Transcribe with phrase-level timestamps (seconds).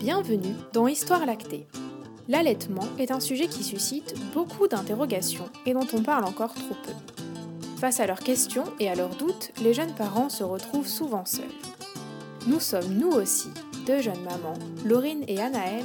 [0.00, 1.66] Bienvenue dans Histoire lactée.
[2.26, 6.92] L'allaitement est un sujet qui suscite beaucoup d'interrogations et dont on parle encore trop peu.
[7.76, 11.44] Face à leurs questions et à leurs doutes, les jeunes parents se retrouvent souvent seuls.
[12.46, 13.50] Nous sommes nous aussi
[13.84, 15.84] deux jeunes mamans, Laurine et Anaëlle,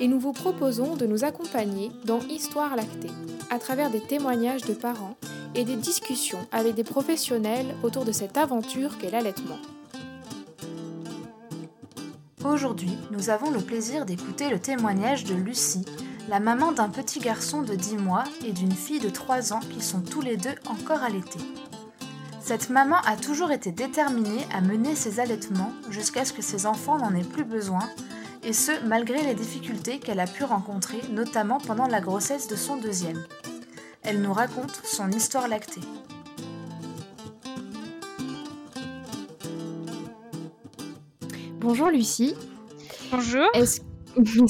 [0.00, 3.12] et nous vous proposons de nous accompagner dans Histoire lactée,
[3.48, 5.16] à travers des témoignages de parents
[5.54, 9.58] et des discussions avec des professionnels autour de cette aventure qu'est l'allaitement.
[12.44, 15.84] Aujourd'hui, nous avons le plaisir d'écouter le témoignage de Lucie,
[16.28, 19.80] la maman d'un petit garçon de 10 mois et d'une fille de 3 ans qui
[19.80, 21.38] sont tous les deux encore allaités.
[22.40, 26.98] Cette maman a toujours été déterminée à mener ses allaitements jusqu'à ce que ses enfants
[26.98, 27.88] n'en aient plus besoin,
[28.42, 32.76] et ce malgré les difficultés qu'elle a pu rencontrer, notamment pendant la grossesse de son
[32.76, 33.24] deuxième.
[34.02, 35.80] Elle nous raconte son histoire lactée.
[41.62, 42.34] Bonjour Lucie.
[43.12, 43.46] Bonjour.
[43.54, 43.80] Est-ce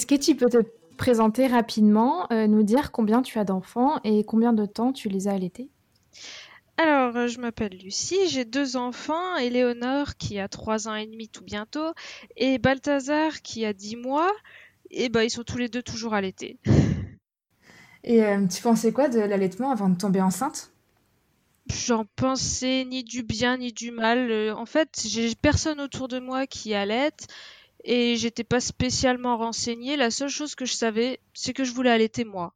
[0.06, 0.64] que tu peux te
[0.96, 5.28] présenter rapidement, euh, nous dire combien tu as d'enfants et combien de temps tu les
[5.28, 5.68] as allaités?
[6.78, 11.28] Alors, euh, je m'appelle Lucie, j'ai deux enfants, Éléonore qui a trois ans et demi
[11.28, 11.92] tout bientôt,
[12.36, 14.33] et Balthazar qui a dix mois,
[14.90, 16.58] et bah ils sont tous les deux toujours allaités.
[18.05, 20.71] Et euh, tu pensais quoi de l'allaitement avant de tomber enceinte?
[21.66, 24.30] J'en pensais ni du bien ni du mal.
[24.30, 27.27] Euh, En fait, j'ai personne autour de moi qui allaite
[27.84, 29.96] et j'étais pas spécialement renseignée.
[29.96, 32.55] La seule chose que je savais, c'est que je voulais allaiter moi.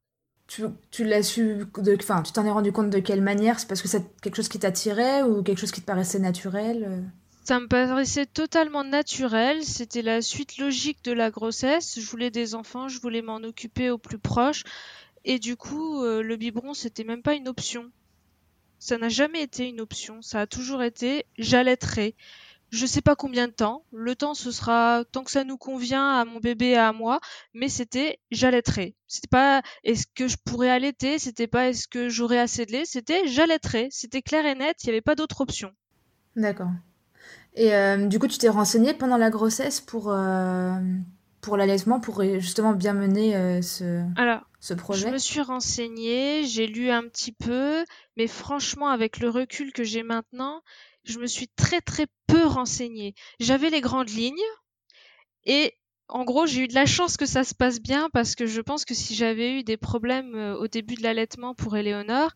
[0.48, 0.62] Tu,
[0.92, 3.58] tu l'as su, de, enfin, tu t'en es rendu compte de quelle manière?
[3.58, 6.84] C'est parce que c'est quelque chose qui t'attirait ou quelque chose qui te paraissait naturel
[6.88, 7.02] euh?
[7.44, 12.00] Ça me paraissait totalement naturel, c'était la suite logique de la grossesse.
[12.00, 14.64] Je voulais des enfants, je voulais m'en occuper au plus proche.
[15.24, 17.90] Et du coup, euh, le biberon, c'était même pas une option.
[18.78, 20.22] Ça n'a jamais été une option.
[20.22, 22.14] Ça a toujours été j'allaiterai.
[22.70, 23.84] Je sais pas combien de temps.
[23.92, 27.20] Le temps, ce sera tant que ça nous convient à mon bébé et à moi.
[27.54, 28.94] Mais c'était j'allaiterai.
[29.06, 31.18] C'était pas est-ce que je pourrais allaiter?
[31.18, 32.84] C'était pas est-ce que j'aurais assez de lait?
[32.84, 33.88] C'était j'allaiterai.
[33.90, 34.76] C'était clair et net.
[34.82, 35.72] Il n'y avait pas d'autre option.
[36.34, 36.70] D'accord.
[37.54, 40.78] Et euh, du coup, tu t'es renseignée pendant la grossesse pour, euh,
[41.40, 46.66] pour l'allaitement, pour justement bien mener euh, ce, Alors, ce Je me suis renseignée, j'ai
[46.66, 47.84] lu un petit peu,
[48.16, 50.62] mais franchement, avec le recul que j'ai maintenant,
[51.04, 53.14] je me suis très très peu renseignée.
[53.38, 54.34] J'avais les grandes lignes
[55.44, 55.74] et
[56.08, 58.60] en gros, j'ai eu de la chance que ça se passe bien parce que je
[58.60, 62.32] pense que si j'avais eu des problèmes euh, au début de l'allaitement pour Éléonore,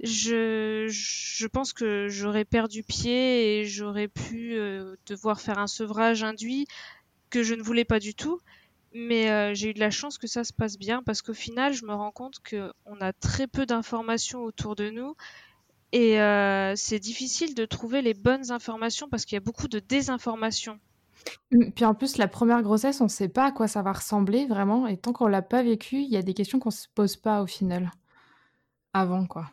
[0.00, 6.24] je, je pense que j'aurais perdu pied et j'aurais pu euh, devoir faire un sevrage
[6.24, 6.66] induit
[7.30, 8.40] que je ne voulais pas du tout.
[8.94, 11.72] Mais euh, j'ai eu de la chance que ça se passe bien parce qu'au final,
[11.74, 15.16] je me rends compte qu'on a très peu d'informations autour de nous
[15.92, 19.80] et euh, c'est difficile de trouver les bonnes informations parce qu'il y a beaucoup de
[19.80, 20.80] désinformation.
[21.52, 23.92] Mm, Puis en plus, la première grossesse, on ne sait pas à quoi ça va
[23.92, 26.88] ressembler vraiment, et tant qu'on l'a pas vécu, il y a des questions qu'on se
[26.94, 27.90] pose pas au final,
[28.94, 29.50] avant quoi.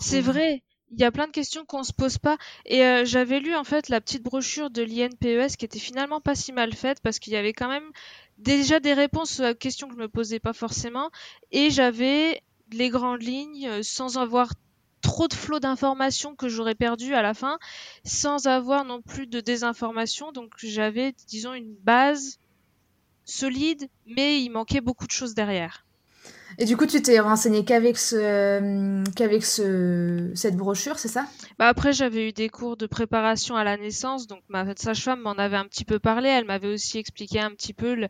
[0.00, 2.36] C'est vrai, il y a plein de questions qu'on se pose pas.
[2.66, 6.34] Et euh, j'avais lu en fait la petite brochure de l'INPES qui était finalement pas
[6.34, 7.90] si mal faite parce qu'il y avait quand même
[8.38, 11.10] déjà des réponses aux questions que je me posais pas forcément.
[11.52, 12.42] Et j'avais
[12.72, 14.52] les grandes lignes euh, sans avoir
[15.02, 17.58] trop de flot d'informations que j'aurais perdu à la fin,
[18.04, 20.32] sans avoir non plus de désinformation.
[20.32, 22.38] Donc j'avais, disons, une base
[23.24, 25.86] solide, mais il manquait beaucoup de choses derrière.
[26.58, 31.26] Et du coup, tu t'es renseignée qu'avec ce, euh, qu'avec ce, cette brochure, c'est ça?
[31.58, 35.32] Bah après, j'avais eu des cours de préparation à la naissance, donc ma sage-femme m'en
[35.32, 36.28] avait un petit peu parlé.
[36.28, 38.08] Elle m'avait aussi expliqué un petit peu le-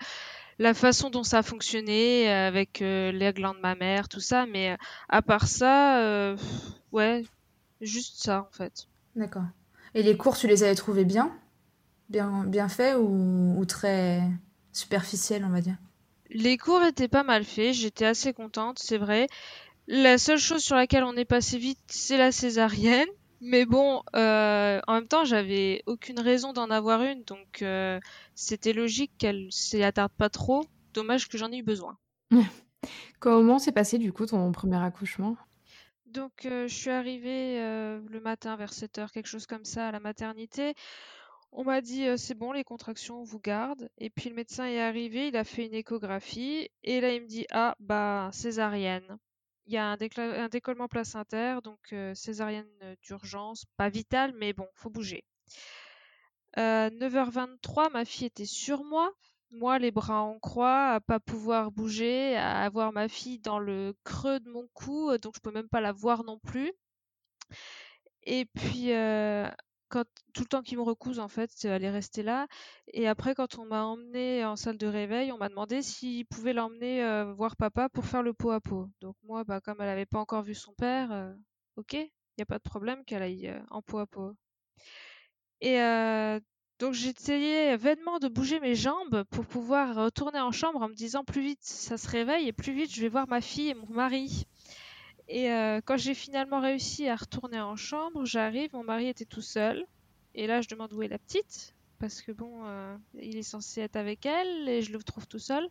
[0.58, 4.46] la façon dont ça fonctionnait euh, avec euh, les glandes mammaires, tout ça.
[4.46, 4.76] Mais euh,
[5.08, 6.36] à part ça, euh,
[6.92, 7.24] ouais,
[7.80, 8.86] juste ça en fait.
[9.16, 9.44] D'accord.
[9.94, 11.32] Et les cours, tu les avais trouvés bien?
[12.08, 14.22] Bien, bien faits ou, ou très
[14.72, 15.76] superficiels, on va dire?
[16.30, 19.26] Les cours étaient pas mal faits, j'étais assez contente, c'est vrai.
[19.88, 23.08] La seule chose sur laquelle on est passé vite, c'est la césarienne.
[23.40, 27.98] Mais bon, euh, en même temps, j'avais aucune raison d'en avoir une, donc euh,
[28.34, 30.66] c'était logique qu'elle s'y attarde pas trop.
[30.92, 31.96] Dommage que j'en ai eu besoin.
[33.18, 35.36] Comment s'est passé du coup ton premier accouchement?
[36.06, 39.92] Donc euh, je suis arrivée le matin vers 7 heures, quelque chose comme ça, à
[39.92, 40.74] la maternité.
[41.52, 43.88] On m'a dit euh, c'est bon, les contractions, on vous garde.
[43.98, 47.26] Et puis le médecin est arrivé, il a fait une échographie, et là il me
[47.26, 49.18] dit ah bah césarienne.
[49.66, 54.66] Il y a un, décollement placentaire, donc euh, césarienne euh, d'urgence, pas vitale, mais bon,
[54.74, 55.24] faut bouger.
[56.58, 59.12] Euh, 9h23, ma fille était sur moi.
[59.52, 63.94] Moi, les bras en croix, à pas pouvoir bouger, à avoir ma fille dans le
[64.04, 66.72] creux de mon cou, euh, donc je peux même pas la voir non plus.
[68.24, 69.48] Et puis, euh,
[70.32, 72.46] tout le temps qu'il me recouse, en fait, elle est restée là.
[72.92, 76.52] Et après, quand on m'a emmené en salle de réveil, on m'a demandé s'il pouvait
[76.52, 78.88] l'emmener euh, voir papa pour faire le pot à pot.
[79.00, 81.32] Donc moi, bah, comme elle n'avait pas encore vu son père, euh,
[81.76, 84.34] ok, il n'y a pas de problème qu'elle aille euh, en pot à pot.
[85.62, 85.76] Et
[86.78, 91.22] donc j'essayais vainement de bouger mes jambes pour pouvoir retourner en chambre en me disant
[91.22, 93.90] plus vite ça se réveille et plus vite je vais voir ma fille et mon
[93.90, 94.46] mari.
[95.32, 99.42] Et euh, quand j'ai finalement réussi à retourner en chambre, j'arrive, mon mari était tout
[99.42, 99.86] seul.
[100.34, 103.80] Et là, je demande où est la petite, parce que bon, euh, il est censé
[103.80, 105.68] être avec elle et je le trouve tout seul.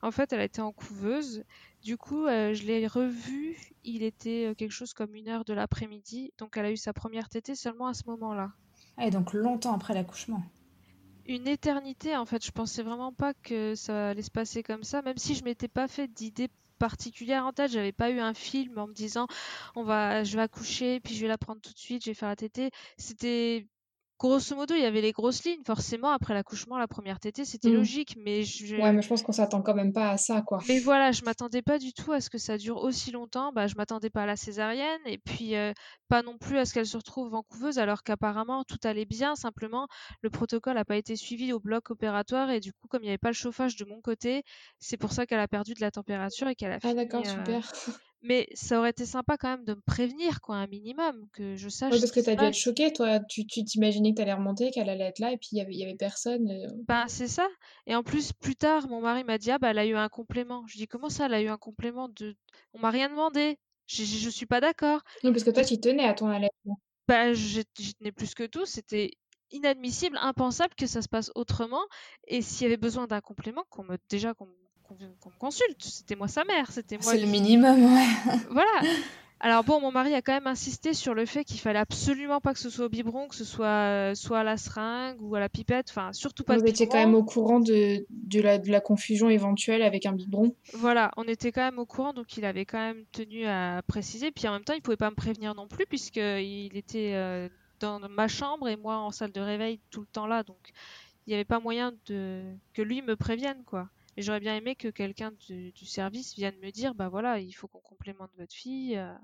[0.00, 1.44] En fait, elle était en couveuse.
[1.82, 3.58] Du coup, euh, je l'ai revue.
[3.84, 6.32] Il était quelque chose comme une heure de l'après-midi.
[6.38, 8.50] Donc, elle a eu sa première tétée seulement à ce moment-là.
[8.98, 10.42] Et donc longtemps après l'accouchement
[11.26, 12.44] une éternité en fait.
[12.44, 15.68] Je pensais vraiment pas que ça allait se passer comme ça, même si je m'étais
[15.68, 16.48] pas fait d'idée
[16.82, 17.70] particulière en tête.
[17.70, 19.28] J'avais pas eu un film en me disant
[19.76, 22.14] on va, je vais accoucher, puis je vais la prendre tout de suite, je vais
[22.14, 22.70] faire la tétée.
[22.98, 23.68] C'était
[24.22, 25.62] grosso modo, il y avait les grosses lignes.
[25.66, 27.74] Forcément, après l'accouchement, la première tétée, c'était mmh.
[27.74, 28.16] logique.
[28.18, 28.76] Mais je...
[28.76, 30.60] Ouais, mais je pense qu'on s'attend quand même pas à ça, quoi.
[30.68, 33.52] Mais voilà, je m'attendais pas du tout à ce que ça dure aussi longtemps.
[33.52, 35.72] Bah, je m'attendais pas à la césarienne et puis euh,
[36.08, 39.34] pas non plus à ce qu'elle se retrouve en couveuse, alors qu'apparemment tout allait bien.
[39.34, 39.88] Simplement,
[40.22, 43.10] le protocole n'a pas été suivi au bloc opératoire et du coup, comme il n'y
[43.10, 44.44] avait pas le chauffage de mon côté,
[44.78, 46.78] c'est pour ça qu'elle a perdu de la température et qu'elle a.
[46.84, 47.72] Ah d'accord, euh, super.
[48.22, 51.68] Mais ça aurait été sympa quand même de me prévenir, quoi, un minimum, que je
[51.68, 51.90] sache.
[51.90, 53.18] Parce que t'as dû être choquée, toi.
[53.20, 55.82] Tu t'imaginais que t'allais remonter, qu'elle allait être là, et puis il y avait, y
[55.82, 56.68] avait personne.
[56.86, 57.48] Ben, c'est ça.
[57.86, 60.08] Et en plus, plus tard, mon mari m'a dit, ah, bah, elle a eu un
[60.08, 60.64] complément.
[60.68, 62.36] Je dis, comment ça, elle a eu un complément de.
[62.74, 63.58] On m'a rien demandé.
[63.88, 65.00] Je, je, suis pas d'accord.
[65.24, 66.78] Non, parce que toi, tu tenais à ton allaitement.
[67.08, 67.64] Bah, j'y
[67.98, 68.64] tenais plus que tout.
[68.64, 69.10] C'était
[69.50, 71.82] inadmissible, impensable que ça se passe autrement.
[72.26, 74.48] Et s'il y avait besoin d'un complément, qu'on me déjà qu'on
[75.20, 75.82] qu'on me consulte.
[75.82, 77.12] C'était moi sa mère, c'était moi.
[77.12, 78.06] C'est le minimum, ouais.
[78.50, 78.88] voilà.
[79.44, 82.52] Alors bon, mon mari a quand même insisté sur le fait qu'il fallait absolument pas
[82.54, 85.40] que ce soit au biberon, que ce soit euh, soit à la seringue ou à
[85.40, 86.56] la pipette, enfin surtout pas.
[86.56, 90.12] Vous étiez quand même au courant de, de, la, de la confusion éventuelle avec un
[90.12, 90.54] biberon.
[90.74, 94.30] Voilà, on était quand même au courant, donc il avait quand même tenu à préciser.
[94.30, 97.48] Puis en même temps, il pouvait pas me prévenir non plus puisqu'il était euh,
[97.80, 100.72] dans ma chambre et moi en salle de réveil tout le temps là, donc
[101.26, 102.42] il n'y avait pas moyen de
[102.74, 103.88] que lui me prévienne quoi.
[104.16, 107.68] Et j'aurais bien aimé que quelqu'un du, service vienne me dire, bah voilà, il faut
[107.68, 109.14] qu'on complémente votre fille, euh,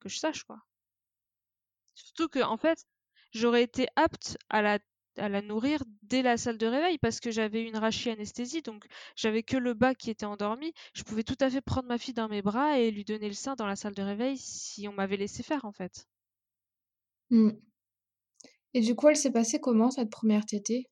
[0.00, 0.58] que je sache quoi.
[1.94, 2.86] Surtout que en fait,
[3.32, 7.76] j'aurais été apte à la nourrir dès la salle de réveil parce que j'avais une
[7.76, 8.86] anesthésie donc
[9.16, 10.72] j'avais que le bas qui était endormi.
[10.94, 13.34] Je pouvais tout à fait prendre ma fille dans mes bras et lui donner le
[13.34, 16.06] sein dans la salle de réveil si on m'avait laissé faire en fait.
[17.30, 17.50] Mmh.
[18.74, 20.88] Et du coup, elle s'est passée comment cette première tétée?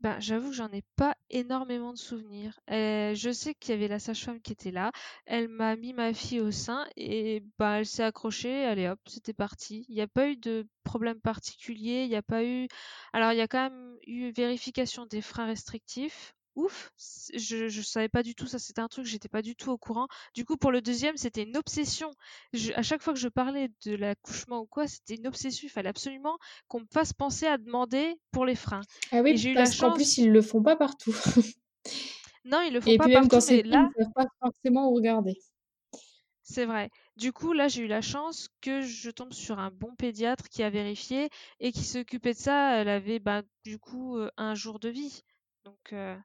[0.00, 2.60] Ben, j'avoue que j'en ai pas énormément de souvenirs.
[2.68, 4.92] je sais qu'il y avait la sage-femme qui était là.
[5.26, 8.64] Elle m'a mis ma fille au sein et bah, elle s'est accrochée.
[8.64, 9.86] Allez hop, c'était parti.
[9.88, 12.04] Il n'y a pas eu de problème particulier.
[12.04, 12.68] Il n'y a pas eu.
[13.12, 16.92] Alors, il y a quand même eu vérification des freins restrictifs ouf.
[17.34, 18.58] Je, je savais pas du tout ça.
[18.58, 20.08] C'était un truc, j'étais pas du tout au courant.
[20.34, 22.10] Du coup, pour le deuxième, c'était une obsession.
[22.74, 25.66] à chaque fois que je parlais de l'accouchement ou quoi, c'était une obsession.
[25.66, 28.82] Il fallait absolument qu'on me fasse penser à demander pour les freins.
[29.12, 31.14] Ah oui, j'ai parce qu'en plus, ils le font pas partout.
[32.44, 33.28] non, ils le font pas partout.
[33.28, 35.38] Quand mais là, ils pas forcément regarder.
[36.50, 36.88] C'est vrai.
[37.16, 40.62] Du coup, là, j'ai eu la chance que je tombe sur un bon pédiatre qui
[40.62, 41.28] a vérifié
[41.60, 42.76] et qui s'occupait de ça.
[42.76, 45.24] Elle avait, bah, du coup, euh, un jour de vie.
[45.64, 46.16] Donc, euh,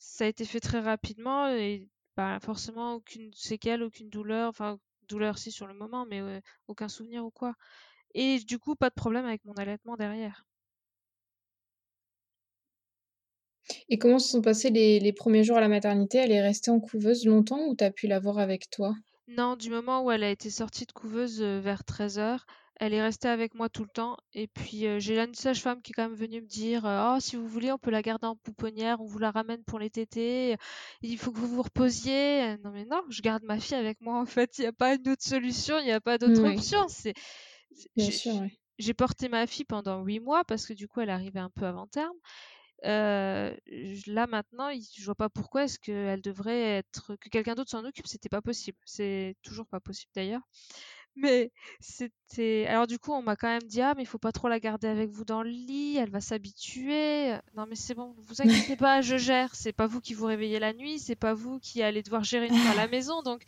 [0.00, 4.78] ça a été fait très rapidement et bah, forcément aucune séquelle, aucune douleur, enfin
[5.08, 6.22] douleur si sur le moment, mais
[6.66, 7.54] aucun souvenir ou quoi.
[8.14, 10.46] Et du coup, pas de problème avec mon allaitement derrière.
[13.88, 16.18] Et comment se sont passés les, premiers jours à la maternité?
[16.18, 18.94] Elle est restée en couveuse longtemps ou t'as pu la voir avec toi?
[19.28, 22.46] Non, du moment où elle a été sortie de couveuse vers 13h,
[22.80, 24.16] elle est restée avec moi tout le temps.
[24.32, 27.20] Et puis euh, j'ai une sage-femme qui est quand même venue me dire euh, Oh,
[27.20, 29.90] si vous voulez, on peut la garder en pouponnière, on vous la ramène pour les
[29.90, 30.56] tétés.
[31.02, 32.56] Il faut que vous vous reposiez.
[32.64, 34.58] Non, mais non, je garde ma fille avec moi en fait.
[34.58, 36.88] Il n'y a pas une autre solution, il n'y a pas d'autre option.
[36.88, 37.14] C'est,
[37.96, 38.32] Bien sûr,
[38.78, 41.66] J'ai porté ma fille pendant huit mois parce que du coup, elle arrivait un peu
[41.66, 42.16] avant terme.
[42.86, 43.54] Euh,
[44.06, 48.06] là maintenant, je vois pas pourquoi est-ce qu'elle devrait être que quelqu'un d'autre s'en occupe.
[48.06, 48.78] C'était pas possible.
[48.86, 50.40] C'est toujours pas possible d'ailleurs.
[51.16, 51.50] Mais
[51.80, 52.66] c'était.
[52.68, 54.60] Alors, du coup, on m'a quand même dit Ah, mais il faut pas trop la
[54.60, 57.32] garder avec vous dans le lit, elle va s'habituer.
[57.56, 59.54] Non, mais c'est bon, vous inquiétez pas, je gère.
[59.54, 62.46] C'est pas vous qui vous réveillez la nuit, c'est pas vous qui allez devoir gérer
[62.46, 63.22] une à la maison.
[63.22, 63.42] Donc,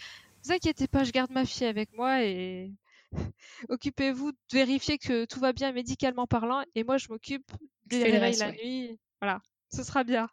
[0.44, 2.72] vous inquiétez pas, je garde ma fille avec moi et
[3.68, 6.62] occupez-vous de vérifier que tout va bien médicalement parlant.
[6.74, 7.50] Et moi, je m'occupe
[7.86, 8.98] des réveils la nuit.
[9.20, 9.40] Voilà,
[9.72, 10.28] ce sera bien.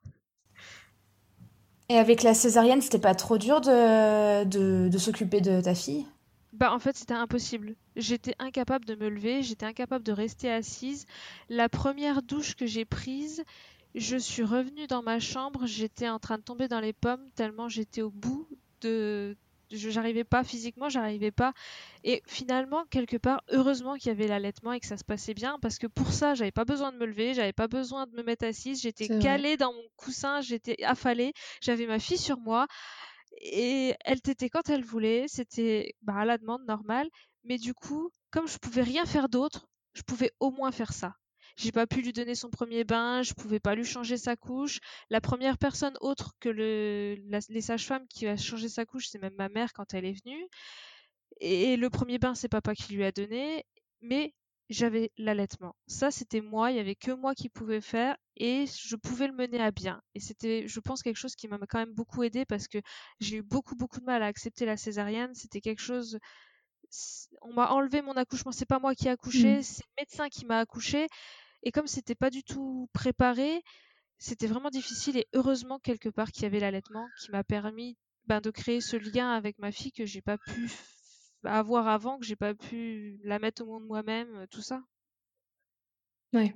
[1.90, 4.44] Et avec la césarienne, c'était pas trop dur de,
[4.90, 6.06] de s'occuper de ta fille?
[6.54, 7.76] Bah en fait c'était impossible.
[7.96, 11.06] J'étais incapable de me lever, j'étais incapable de rester assise.
[11.48, 13.44] La première douche que j'ai prise,
[13.96, 17.70] je suis revenue dans ma chambre, j'étais en train de tomber dans les pommes tellement
[17.70, 18.48] j'étais au bout
[18.82, 19.36] de
[19.72, 21.54] j'arrivais pas physiquement, j'arrivais pas.
[22.04, 25.58] Et finalement, quelque part, heureusement qu'il y avait l'allaitement et que ça se passait bien,
[25.62, 28.24] parce que pour ça, j'avais pas besoin de me lever, j'avais pas besoin de me
[28.24, 32.68] mettre assise, j'étais calée dans mon coussin, j'étais affalée, j'avais ma fille sur moi,
[33.40, 37.10] et elle t'était quand elle voulait, c'était bah, à la demande normale,
[37.44, 41.16] mais du coup, comme je pouvais rien faire d'autre, je pouvais au moins faire ça.
[41.58, 44.80] J'ai pas pu lui donner son premier bain, je pouvais pas lui changer sa couche.
[45.10, 47.16] La première personne autre que le,
[47.50, 50.48] les sages-femmes qui a changé sa couche, c'est même ma mère quand elle est venue.
[51.42, 53.66] Et le premier bain, c'est papa qui lui a donné.
[54.02, 54.34] Mais
[54.70, 55.76] j'avais l'allaitement.
[55.88, 59.34] Ça, c'était moi, il y avait que moi qui pouvais faire et je pouvais le
[59.34, 60.02] mener à bien.
[60.14, 62.78] Et c'était, je pense, quelque chose qui m'a quand même beaucoup aidé parce que
[63.20, 65.34] j'ai eu beaucoup, beaucoup de mal à accepter la césarienne.
[65.34, 66.20] C'était quelque chose,
[67.42, 68.52] on m'a enlevé mon accouchement.
[68.52, 69.64] C'est pas moi qui ai accouché, mmh.
[69.64, 71.08] c'est le médecin qui m'a accouché.
[71.64, 73.64] Et comme c'était pas du tout préparé,
[74.20, 75.18] c'était vraiment difficile.
[75.18, 78.98] Et heureusement, quelque part, qu'il y avait l'allaitement qui m'a permis ben, de créer ce
[78.98, 80.70] lien avec ma fille que j'ai pas pu
[81.44, 84.82] avoir avant, que j'ai pas pu la mettre au monde moi-même, euh, tout ça.
[86.34, 86.54] Ouais.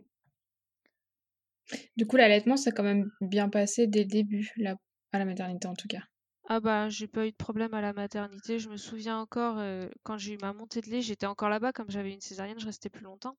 [1.96, 4.76] Du coup, l'allaitement, ça a quand même bien passé dès le début, là,
[5.12, 6.04] à la maternité en tout cas.
[6.50, 8.60] Ah bah j'ai pas eu de problème à la maternité.
[8.60, 11.72] Je me souviens encore euh, quand j'ai eu ma montée de lait, j'étais encore là-bas
[11.72, 13.38] comme j'avais une césarienne, je restais plus longtemps.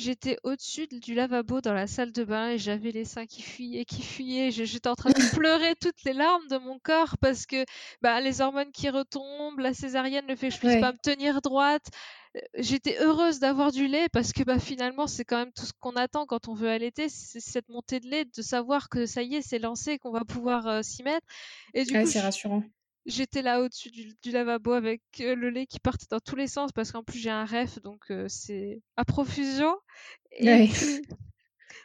[0.00, 3.84] J'étais au-dessus du lavabo dans la salle de bain et j'avais les seins qui fuyaient,
[3.84, 4.50] qui fuyaient.
[4.50, 7.66] J'étais en train de pleurer toutes les larmes de mon corps parce que
[8.00, 11.42] bah, les hormones qui retombent, la césarienne, le fait que je puisse pas me tenir
[11.42, 11.86] droite.
[12.34, 15.72] Euh, j'étais heureuse d'avoir du lait parce que bah, finalement, c'est quand même tout ce
[15.78, 19.22] qu'on attend quand on veut allaiter, c'est cette montée de lait, de savoir que ça
[19.22, 21.26] y est, c'est lancé, qu'on va pouvoir euh, s'y mettre.
[21.74, 22.62] Et du coup, c'est rassurant
[23.06, 26.72] j'étais là au-dessus du, lavabo avec euh, le lait qui partait dans tous les sens
[26.72, 29.74] parce qu'en plus j'ai un ref donc euh, c'est à profusion.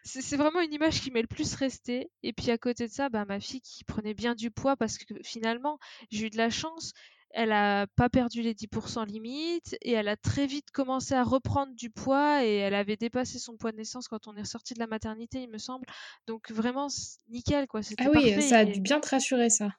[0.03, 2.11] c'est vraiment une image qui m'est le plus restée.
[2.23, 4.97] Et puis à côté de ça, bah, ma fille qui prenait bien du poids parce
[4.97, 5.79] que finalement
[6.11, 6.93] j'ai eu de la chance.
[7.37, 11.73] Elle a pas perdu les 10% limite et elle a très vite commencé à reprendre
[11.75, 14.79] du poids et elle avait dépassé son poids de naissance quand on est sorti de
[14.79, 15.85] la maternité, il me semble.
[16.27, 16.87] Donc vraiment
[17.27, 17.81] nickel quoi.
[17.97, 19.69] Ah oui, ça a dû bien te rassurer ça.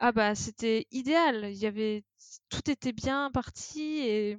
[0.00, 1.50] Ah bah c'était idéal.
[1.52, 2.04] Il y avait
[2.48, 4.38] tout était bien parti et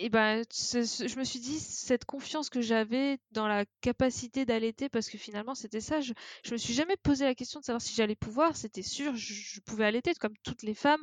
[0.00, 5.08] et bah, je me suis dit cette confiance que j'avais dans la capacité d'allaiter parce
[5.08, 6.00] que finalement c'était ça.
[6.00, 6.12] Je,
[6.44, 8.56] je me suis jamais posé la question de savoir si j'allais pouvoir.
[8.56, 11.02] C'était sûr, je, pouvais allaiter comme toutes les femmes,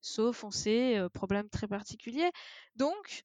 [0.00, 2.30] sauf on sait euh, problème très particulier.
[2.76, 3.24] Donc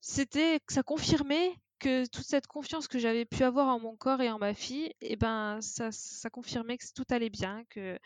[0.00, 4.30] c'était ça confirmait que toute cette confiance que j'avais pu avoir en mon corps et
[4.30, 7.98] en ma fille, et ben ça, ça confirmait que tout allait bien, que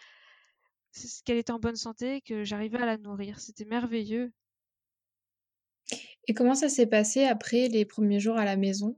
[1.24, 3.40] qu'elle était en bonne santé, que j'arrivais à la nourrir.
[3.40, 4.32] C'était merveilleux.
[6.26, 8.96] Et comment ça s'est passé après les premiers jours à la maison?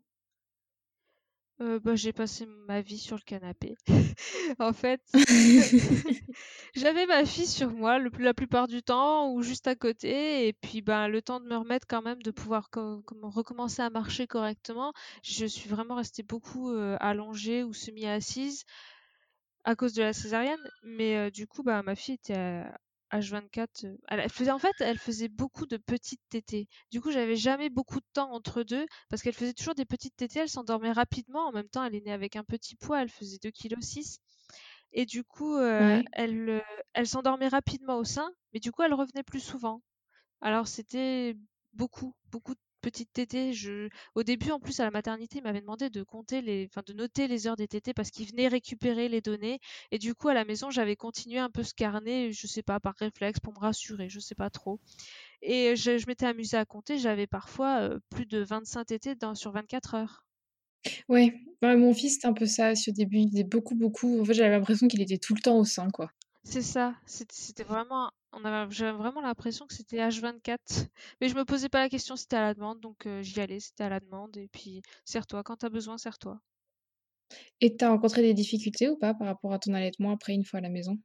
[1.63, 3.77] Euh, bah, j'ai passé ma vie sur le canapé.
[4.59, 5.01] en fait,
[6.75, 10.53] j'avais ma fille sur moi le, la plupart du temps ou juste à côté, et
[10.53, 12.69] puis ben le temps de me remettre quand même, de pouvoir
[13.23, 14.93] recommencer à marcher correctement.
[15.23, 18.65] Je suis vraiment restée beaucoup euh, allongée ou semi-assise
[19.67, 20.71] à cause de la césarienne.
[20.85, 22.79] Mais euh, du coup, bah, ma fille était à
[23.13, 23.85] H24.
[23.85, 26.69] Euh, elle, faisait, en fait, elle faisait beaucoup de petites tétées.
[26.91, 30.17] Du coup, j'avais jamais beaucoup de temps entre deux parce qu'elle faisait toujours des petites
[30.17, 30.41] tétées.
[30.41, 31.47] Elle s'endormait rapidement.
[31.47, 33.03] En même temps, elle est née avec un petit poids.
[33.03, 34.21] Elle faisait 2,6 kg.
[34.93, 36.63] Et du coup, euh, elle,
[36.95, 39.83] elle s'endormait rapidement au sein, mais du coup, elle revenait plus souvent.
[40.41, 41.37] Alors, c'était
[41.75, 43.53] beaucoup, beaucoup de petite tétée.
[43.53, 43.89] Je...
[44.15, 46.93] Au début, en plus, à la maternité, il m'avait demandé de compter les, enfin, de
[46.93, 49.59] noter les heures des tétées parce qu'il venait récupérer les données.
[49.91, 52.79] Et du coup, à la maison, j'avais continué un peu ce carnet, je sais pas,
[52.79, 54.79] par réflexe, pour me rassurer, je sais pas trop.
[55.43, 56.97] Et je, m'étais amusée à compter.
[56.99, 60.25] J'avais parfois euh, plus de 25 tétées dans, sur 24 heures.
[61.09, 62.71] Ouais, mon fils, c'était un peu ça.
[62.73, 64.21] Au début, il faisait beaucoup, beaucoup.
[64.21, 66.13] En fait, j'avais l'impression qu'il était tout le temps au sein, quoi.
[66.45, 70.89] C'est ça, c'était vraiment on avait j'avais vraiment l'impression que c'était H24.
[71.21, 73.41] Mais je me posais pas la question si c'était à la demande, donc euh, j'y
[73.41, 74.37] allais, c'était à la demande.
[74.37, 76.41] Et puis, serre-toi, quand t'as besoin, serre-toi.
[77.61, 80.59] Et t'as rencontré des difficultés ou pas par rapport à ton allaitement après une fois
[80.59, 80.99] à la maison?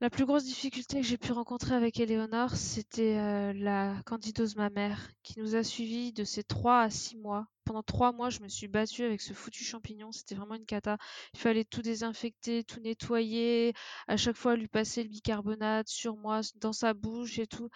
[0.00, 5.10] La plus grosse difficulté que j'ai pu rencontrer avec Éléonore, c'était euh, la candidose mammaire
[5.22, 7.46] qui nous a suivis de ces 3 à 6 mois.
[7.70, 10.10] Pendant 3 mois, je me suis battue avec ce foutu champignon.
[10.10, 10.98] C'était vraiment une cata.
[11.34, 13.74] Il fallait tout désinfecter, tout nettoyer,
[14.08, 17.70] à chaque fois lui passer le bicarbonate sur moi, dans sa bouche et tout.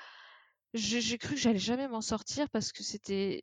[0.72, 3.42] J'ai cru que j'allais jamais m'en sortir parce que c'était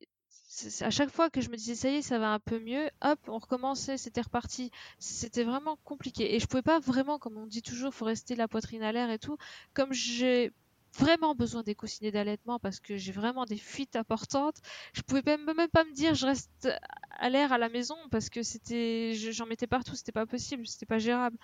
[0.81, 2.89] à chaque fois que je me disais ça y est, ça va un peu mieux,
[3.01, 4.71] hop, on recommençait, c'était reparti.
[4.99, 6.35] C'était vraiment compliqué.
[6.35, 9.09] Et je pouvais pas vraiment, comme on dit toujours, faut rester la poitrine à l'air
[9.09, 9.37] et tout.
[9.73, 10.51] Comme j'ai
[10.97, 14.57] vraiment besoin des coussinets d'allaitement parce que j'ai vraiment des fuites importantes.
[14.93, 16.69] Je pouvais même, même pas me dire je reste
[17.11, 20.85] à l'air à la maison parce que c'était, j'en mettais partout, c'était pas possible, c'était
[20.85, 21.37] pas gérable.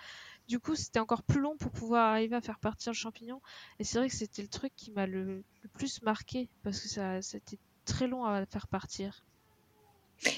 [0.48, 3.40] Du coup, c'était encore plus long pour pouvoir arriver à faire partir le champignon.
[3.78, 7.22] Et c'est vrai que c'était le truc qui m'a le, plus marqué parce que ça,
[7.22, 9.24] c'était très long à faire partir.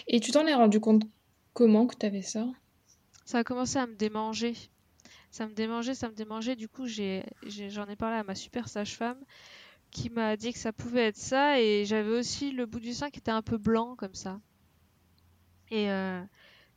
[0.07, 1.05] Et tu t'en es rendu compte
[1.53, 2.47] comment que tu avais ça?
[3.25, 4.55] Ça a commencé à me démanger
[5.31, 6.57] ça me démangeait, ça me démangeait.
[6.57, 9.19] Du coup, j'en ai, parlé à ma super sage-femme
[9.91, 11.61] qui m'a dit que ça pouvait être ça.
[11.61, 14.41] Et j'avais aussi le bout du sein qui était un peu blanc comme ça.
[15.71, 16.21] Et euh,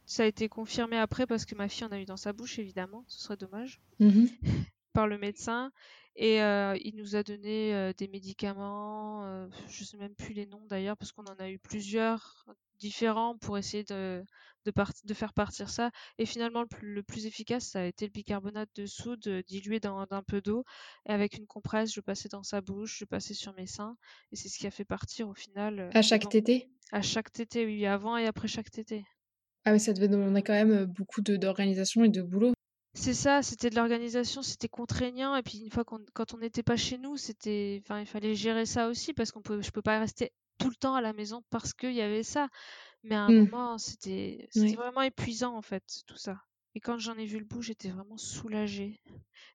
[0.06, 2.60] ça a été confirmé après parce que ma fille en a eu dans sa bouche,
[2.60, 3.04] évidemment.
[3.08, 3.82] Ce serait dommage.
[4.00, 4.26] Mmh
[4.94, 5.72] Par le médecin.
[6.16, 9.48] Et il nous a donné des médicaments.
[9.68, 12.46] je sais même plus les noms d'ailleurs parce qu'on en a eu plusieurs
[12.80, 14.24] différents pour essayer de,
[14.66, 15.92] de, faire partir ça.
[16.18, 20.24] Et finalement, le plus, efficace, ça a été le bicarbonate de soude dilué dans un
[20.24, 20.66] peu d'eau.
[21.08, 23.96] Et avec une compresse, je passais dans sa bouche, je passais sur mes seins.
[24.32, 25.90] Et c'est ce qui a fait partir au final.
[25.94, 29.06] À chaque tété À chaque tété, oui, avant et après chaque tété.
[29.66, 32.53] Ah, mais ça devait demander quand même beaucoup d'organisation et de boulot.
[32.96, 35.36] C'est ça, c'était de l'organisation, c'était contraignant.
[35.36, 38.36] Et puis une fois qu'on, quand on n'était pas chez nous, c'était, enfin, il fallait
[38.36, 41.14] gérer ça aussi parce qu'on peut, je peux pas rester tout le temps à la
[41.14, 42.50] maison parce qu'il y avait ça.
[43.04, 43.50] Mais à un mmh.
[43.50, 46.38] moment, c'était vraiment épuisant en fait, tout ça.
[46.76, 49.00] Et quand j'en ai vu le bout, j'étais vraiment soulagée.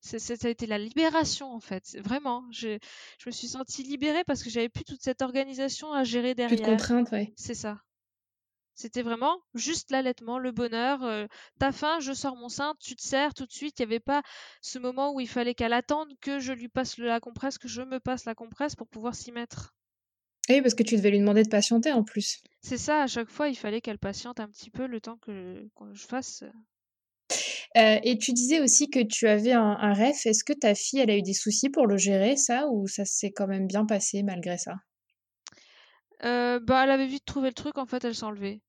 [0.00, 1.96] ça a été la libération en fait.
[2.00, 2.78] Vraiment, je,
[3.18, 6.56] je me suis sentie libérée parce que j'avais plus toute cette organisation à gérer derrière.
[6.56, 7.32] Plus de contraintes, ouais.
[7.36, 7.80] C'est ça.
[8.78, 11.02] C'était vraiment juste l'allaitement, le bonheur.
[11.02, 11.26] Euh,
[11.58, 13.80] t'as faim, je sors mon sein, tu te sers tout de suite.
[13.80, 14.22] Il n'y avait pas
[14.62, 17.82] ce moment où il fallait qu'elle attende que je lui passe la compresse, que je
[17.82, 19.74] me passe la compresse pour pouvoir s'y mettre.
[20.48, 22.40] Oui, parce que tu devais lui demander de patienter en plus.
[22.62, 25.68] C'est ça, à chaque fois, il fallait qu'elle patiente un petit peu le temps que,
[25.92, 26.44] je fasse.
[27.76, 30.14] Euh, et tu disais aussi que tu avais un, un rêve.
[30.24, 33.04] Est-ce que ta fille, elle a eu des soucis pour le gérer, ça, ou ça
[33.04, 34.76] s'est quand même bien passé malgré ça?
[36.24, 38.60] Euh, bah, elle avait vite trouvé le truc, en fait, elle s'enlevait.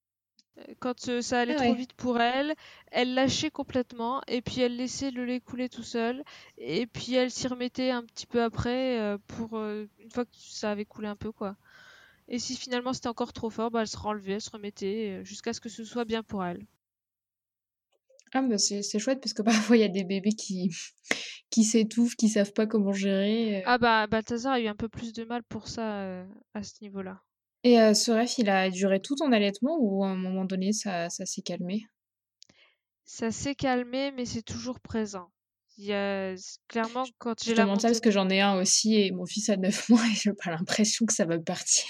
[0.59, 2.53] Euh, quand ça allait ah trop vite pour elle,
[2.91, 6.23] elle lâchait complètement et puis elle laissait le lait couler tout seul
[6.57, 10.85] et puis elle s'y remettait un petit peu après pour une fois que ça avait
[10.85, 11.55] coulé un peu quoi.
[12.29, 15.23] Et si finalement c'était encore trop fort, bah, elle se renlevait, elle se remettait euh,
[15.23, 16.63] jusqu'à ce que ce soit bien pour elle.
[18.31, 19.41] Ah bah c'est chouette parce que
[19.71, 20.71] parfois il y a des bébés qui,
[21.49, 23.57] qui s'étouffent, qui savent pas comment gérer.
[23.57, 23.61] Euh.
[23.65, 26.75] Ah bah Balthazar a eu un peu plus de mal pour ça euh, à ce
[26.83, 27.19] niveau-là.
[27.63, 31.09] Et ce rêve, il a duré tout ton allaitement ou à un moment donné ça,
[31.09, 31.85] ça s'est calmé?
[33.03, 35.29] Ça s'est calmé mais c'est toujours présent.
[35.77, 36.35] Il y a
[36.67, 39.55] clairement quand j'ai la ça parce que j'en ai un aussi et mon fils a
[39.55, 41.85] 9 mois et j'ai pas l'impression que ça va partir.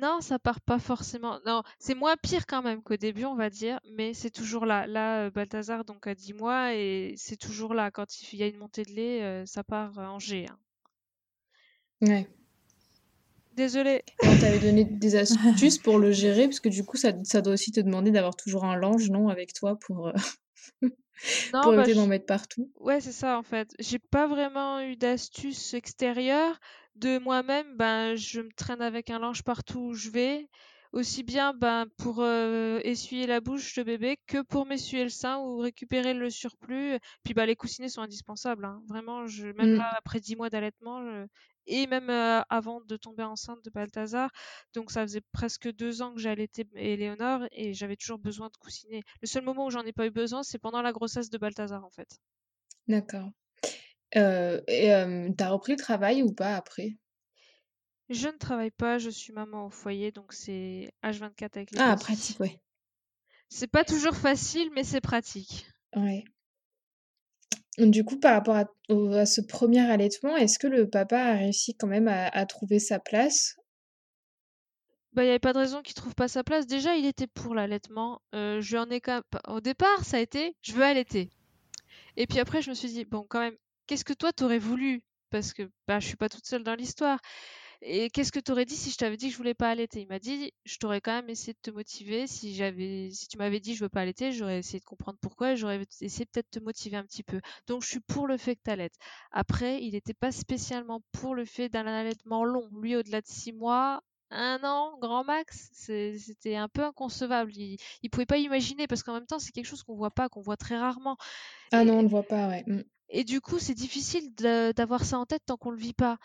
[0.00, 1.38] non, ça part pas forcément.
[1.44, 4.86] Non, c'est moins pire quand même qu'au début, on va dire, mais c'est toujours là.
[4.86, 7.90] Là, Balthazar donc a 10 mois et c'est toujours là.
[7.90, 10.46] Quand il y a une montée de lait, ça part en G.
[10.48, 10.58] Hein.
[12.00, 12.26] Ouais.
[13.56, 14.02] Désolée.
[14.22, 17.54] On t'avait donné des astuces pour le gérer, parce que du coup, ça, ça doit
[17.54, 20.08] aussi te demander d'avoir toujours un linge, non, avec toi pour.
[20.08, 20.12] Euh,
[20.82, 22.70] non, pour bah, éviter d'en mettre partout?
[22.78, 23.74] Ouais, c'est ça en fait.
[23.78, 26.58] J'ai pas vraiment eu d'astuces extérieures.
[26.96, 30.48] De moi-même, ben, je me traîne avec un linge partout où je vais.
[30.92, 35.38] Aussi bien ben, pour euh, essuyer la bouche de bébé que pour m'essuyer le sein
[35.38, 36.98] ou récupérer le surplus.
[37.22, 38.64] Puis bah, les coussinets sont indispensables.
[38.66, 38.82] Hein.
[38.86, 41.00] Vraiment, je, même là, après 10 mois d'allaitement,
[41.66, 42.10] et même
[42.48, 44.30] avant de tomber enceinte de Balthazar.
[44.74, 49.02] Donc ça faisait presque deux ans que j'allaitais Éléonore et j'avais toujours besoin de coussiner.
[49.22, 51.84] Le seul moment où j'en ai pas eu besoin, c'est pendant la grossesse de Balthazar
[51.84, 52.18] en fait.
[52.88, 53.30] D'accord.
[54.16, 54.90] Euh, et
[55.36, 56.96] t'as repris le travail ou pas après?
[58.08, 61.96] Je ne travaille pas, je suis maman au foyer, donc c'est H24 avec les Ah,
[61.96, 62.60] pratique, ouais.
[63.48, 65.66] C'est pas toujours facile, mais c'est pratique.
[65.96, 66.24] Ouais.
[67.78, 71.86] Du coup, par rapport à ce premier allaitement, est-ce que le papa a réussi quand
[71.86, 73.56] même à trouver sa place?
[75.12, 76.66] Bah, il y avait pas de raison qu'il trouve pas sa place.
[76.66, 78.60] Déjà, il était pour l'allaitement, euh,
[79.48, 81.30] au départ, ça a été: «Je veux allaiter»
[82.16, 85.02] et puis après, je me suis dit: «Bon, quand même, qu'est-ce que toi t'aurais voulu?»
[85.30, 87.20] parce que, bah, je suis pas toute seule dans l'histoire.
[87.82, 90.00] Et qu'est-ce que tu aurais dit si je t'avais dit que je voulais pas allaiter?
[90.00, 92.26] Il m'a dit, je t'aurais quand même essayé de te motiver.
[92.26, 95.52] Si j'avais, si tu m'avais dit je veux pas allaiter, j'aurais essayé de comprendre pourquoi
[95.52, 97.40] et j'aurais essayé peut-être de te motiver un petit peu.
[97.66, 98.96] Donc je suis pour le fait que tu allaites.
[99.30, 102.68] Après, il n'était pas spécialement pour le fait d'un allaitement long.
[102.80, 107.52] Lui, au-delà de six mois, un an, grand max, c'était un peu inconcevable.
[107.54, 110.28] Il, il pouvait pas imaginer parce qu'en même temps, c'est quelque chose qu'on voit pas,
[110.28, 111.16] qu'on voit très rarement.
[111.72, 112.64] Ah non, on ne voit pas, ouais.
[112.66, 112.82] Mmh.
[113.08, 116.18] Et du coup, c'est difficile d'avoir ça en tête tant qu'on le vit pas.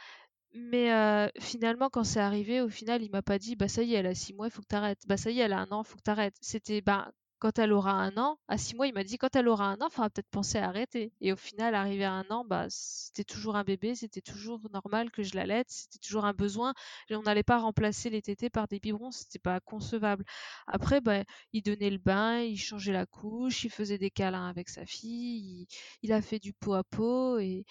[0.53, 3.93] Mais euh, finalement, quand c'est arrivé, au final, il m'a pas dit, bah ça y
[3.93, 5.01] est, elle a six mois, il faut que t'arrêtes.
[5.07, 6.35] Bah ça y est, elle a un an, il faut que t'arrêtes.
[6.41, 7.11] C'était, bah
[7.41, 9.81] quand elle aura un an, à six mois, il m'a dit quand elle aura un
[9.81, 11.11] an, il faudra peut-être penser à arrêter.
[11.21, 15.09] Et au final, arrivé à un an, bah, c'était toujours un bébé, c'était toujours normal
[15.09, 16.75] que je l'allaite, c'était toujours un besoin.
[17.09, 20.23] Et on n'allait pas remplacer les tétés par des biberons, c'était pas concevable.
[20.67, 24.69] Après, bah, il donnait le bain, il changeait la couche, il faisait des câlins avec
[24.69, 25.67] sa fille,
[26.03, 27.65] il, a fait du pot à pot et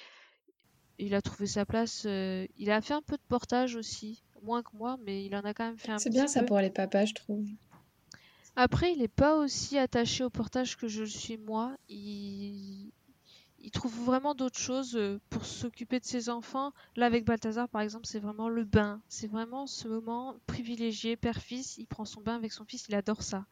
[1.00, 2.04] il a trouvé sa place.
[2.06, 5.40] Euh, il a fait un peu de portage aussi, moins que moi, mais il en
[5.40, 6.02] a quand même fait un peu.
[6.02, 7.46] C'est bien ça pour les papas, je trouve.
[8.56, 11.76] Après, il n'est pas aussi attaché au portage que je le suis moi.
[11.88, 12.90] Il,
[13.62, 16.72] il trouve vraiment d'autres choses euh, pour s'occuper de ses enfants.
[16.96, 19.00] Là, avec Balthazar, par exemple, c'est vraiment le bain.
[19.08, 21.78] C'est vraiment ce moment privilégié, père-fils.
[21.78, 23.46] Il prend son bain avec son fils, il adore ça.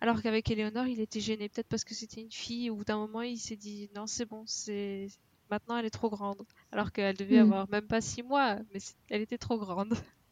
[0.00, 2.70] Alors qu'avec Éléonore, il était gêné, peut-être parce que c'était une fille.
[2.70, 5.08] Au bout d'un moment, il s'est dit non, c'est bon, c'est
[5.50, 6.42] maintenant elle est trop grande.
[6.72, 7.52] Alors qu'elle devait hmm.
[7.52, 8.80] avoir même pas six mois, mais
[9.10, 9.94] elle était trop grande.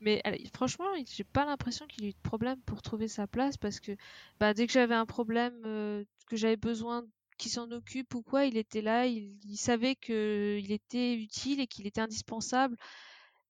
[0.00, 0.22] Mais
[0.54, 3.92] franchement, j'ai pas l'impression qu'il ait eu de problème pour trouver sa place parce que
[4.40, 7.04] bah, dès que j'avais un problème, euh, que j'avais besoin
[7.36, 11.86] qu'il s'en occupe ou quoi, il était là, il, savait qu'il était utile et qu'il
[11.86, 12.76] était indispensable,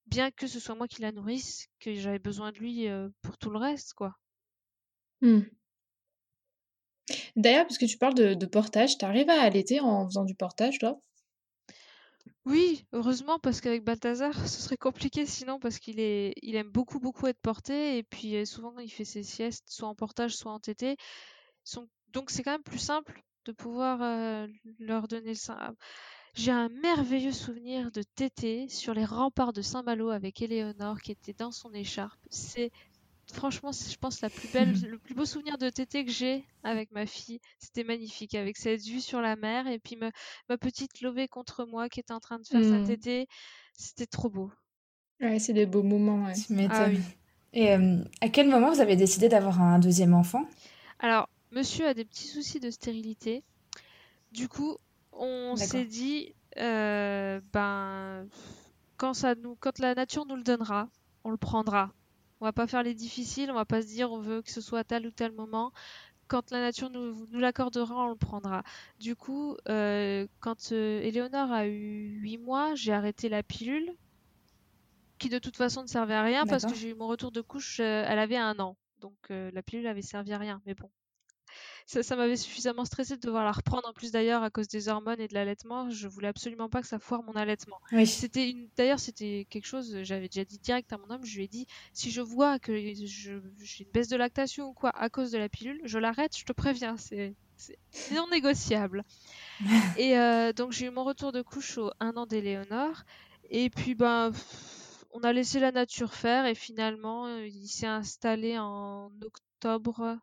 [0.06, 3.38] bien que ce soit moi qui la nourrisse, que j'avais besoin de lui euh, pour
[3.38, 4.16] tout le reste, quoi.
[5.20, 5.40] Mmh.
[7.36, 10.96] D'ailleurs, puisque tu parles de, portage, t'arrives à allaiter en faisant du portage, là
[12.46, 17.40] oui, heureusement, parce qu'avec Balthazar, ce serait compliqué sinon, parce qu'il aime beaucoup, beaucoup être
[17.40, 20.96] porté, et puis euh, souvent il fait ses siestes, soit en portage, soit en tété.
[22.12, 24.46] Donc c'est quand même plus simple de pouvoir euh,
[24.78, 25.74] leur donner le sein.
[26.34, 31.32] J'ai un merveilleux souvenir de tété sur les remparts de Saint-Malo avec Éléonore qui était
[31.32, 32.18] dans son écharpe.
[32.28, 32.70] C'est
[33.32, 36.90] franchement, je pense la plus belle, le plus beau souvenir de tété que j'ai avec
[36.92, 37.40] ma fille.
[37.58, 40.10] C'était magnifique, avec cette vue sur la mer et puis ma,
[40.56, 42.86] petite levée contre moi qui était en train de faire sa mmh.
[42.86, 43.28] tété.
[43.76, 44.50] C'était trop beau.
[45.20, 46.26] Ouais, c'est des beaux moments.
[46.26, 46.68] Ouais.
[46.70, 46.88] Ah
[47.52, 50.44] et euh, à quel moment vous avez décidé d'avoir un deuxième enfant?
[50.98, 53.44] Alors, monsieur a des petits soucis de stérilité.
[54.32, 54.76] Du coup,
[55.12, 58.26] on s'est dit, euh, ben,
[58.96, 60.88] quand, ça nous, quand la nature nous le donnera,
[61.22, 61.92] on le prendra.
[62.40, 64.60] On va pas faire les difficiles, on va pas se dire on veut que ce
[64.60, 65.72] soit à tel ou tel moment.
[66.26, 68.62] Quand la nature nous, l'accordera, on le prendra.
[68.98, 73.94] Du coup, euh, quand euh, a eu 8 mois, j'ai arrêté la pilule,
[75.18, 77.40] qui de toute façon ne servait à rien parce que j'ai eu mon retour de
[77.40, 78.76] couche, euh, elle avait un an.
[79.00, 80.62] Donc la pilule avait servi à rien.
[80.64, 80.88] Mais bon,
[81.86, 85.20] ça, m'avait suffisamment stressé de devoir la reprendre en plus d'ailleurs à cause des hormones
[85.20, 85.90] et de l'allaitement.
[85.90, 87.78] Je voulais absolument pas que ça foire mon allaitement.
[88.06, 88.68] C'était une...
[88.76, 91.66] D'ailleurs, c'était quelque chose, j'avais déjà dit direct à mon homme, je lui ai dit
[91.92, 95.48] si je vois que j'ai une baisse de lactation ou quoi à cause de la
[95.48, 96.96] pilule, je l'arrête, je te préviens.
[96.96, 97.34] C'est
[98.12, 99.04] non négociable.
[99.98, 103.04] et euh, donc j'ai eu mon retour de couche au un an d'Éléonore.
[103.50, 104.32] Et puis ben
[105.12, 110.18] on a laissé la nature faire et finalement il s'est installé en octobre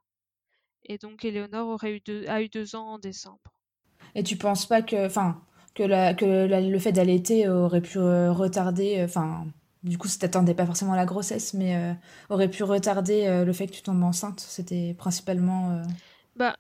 [0.85, 3.39] et donc Éléonore aurait eu deux, a eu deux ans en décembre.
[4.15, 5.41] Et tu penses pas que, enfin,
[5.73, 9.45] que, la, que le fait d'allaiter aurait pu euh, retarder, euh, enfin,
[9.83, 11.93] du coup, ça t'attendait pas forcément à la grossesse, mais euh,
[12.29, 15.81] aurait pu retarder le fait que tu tombes enceinte C'était principalement
[16.35, 16.55] bah,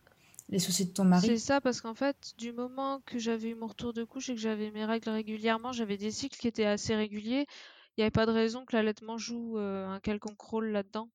[0.49, 3.55] les soucis de ton mari C'est ça, parce qu'en fait, du moment que j'avais eu
[3.55, 6.65] mon retour de couche et que j'avais mes règles régulièrement, j'avais des cycles qui étaient
[6.65, 7.45] assez réguliers.
[7.97, 11.09] Il n'y avait pas de raison que l'allaitement joue un quelconque rôle là-dedans.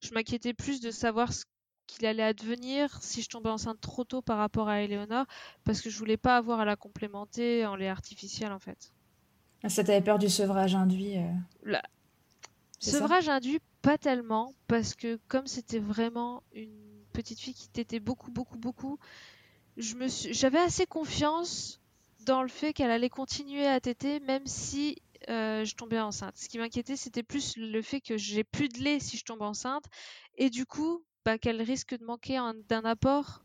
[0.00, 1.44] Je m'inquiétais plus de savoir ce
[1.86, 5.26] qu'il allait advenir si je tombais enceinte trop tôt par rapport à Eleonore,
[5.64, 8.92] parce que je voulais pas avoir à la complémenter en lait artificiel en fait.
[9.62, 11.76] Ah, ça t'avait peur du sevrage induit euh...
[12.80, 18.30] Sevrage induit, pas tellement, parce que comme c'était vraiment une petite fille qui t'était beaucoup,
[18.30, 18.98] beaucoup, beaucoup,
[19.78, 21.80] je me j'avais assez confiance
[22.26, 26.36] dans le fait qu'elle allait continuer à téter, même si euh, je tombais enceinte.
[26.36, 29.42] Ce qui m'inquiétait, c'était plus le fait que j'ai plus de lait si je tombe
[29.42, 29.84] enceinte,
[30.36, 31.02] et du coup,
[31.40, 33.44] qu'elle risque de manquer d'un apport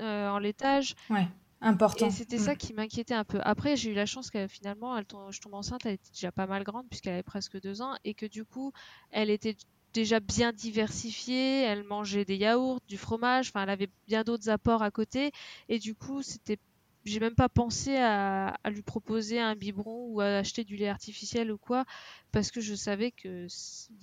[0.00, 0.94] euh, en laitage.
[1.10, 1.28] Ouais,
[1.60, 2.06] important.
[2.06, 2.56] Et c'était ça mm.
[2.56, 3.38] qui m'inquiétait un peu.
[3.42, 6.46] Après, j'ai eu la chance que finalement, elle je tombe enceinte, elle était déjà pas
[6.46, 8.72] mal grande puisqu'elle avait presque deux ans et que du coup,
[9.10, 9.56] elle était
[9.92, 14.82] déjà bien diversifiée, elle mangeait des yaourts, du fromage, enfin elle avait bien d'autres apports
[14.82, 15.32] à côté
[15.68, 16.58] et du coup c'était
[17.04, 20.88] j'ai même pas pensé à, à, lui proposer un biberon ou à acheter du lait
[20.88, 21.84] artificiel ou quoi,
[22.32, 23.48] parce que je savais qu'il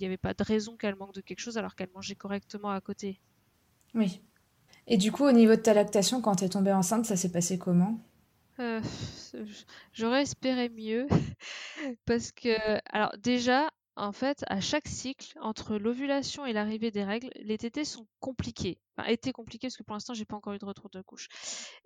[0.00, 2.80] n'y avait pas de raison qu'elle manque de quelque chose alors qu'elle mangeait correctement à
[2.80, 3.20] côté.
[3.94, 4.20] Oui.
[4.86, 7.30] Et du coup, au niveau de ta lactation, quand tu es tombée enceinte, ça s'est
[7.30, 8.00] passé comment?
[8.58, 8.80] Euh,
[9.92, 11.06] J'aurais espéré mieux,
[12.06, 12.56] parce que,
[12.90, 17.84] alors déjà, en fait, à chaque cycle, entre l'ovulation et l'arrivée des règles, les tétés
[17.84, 18.78] sont compliqués.
[18.96, 21.28] Enfin, étaient compliqués parce que pour l'instant, j'ai pas encore eu de retour de couche.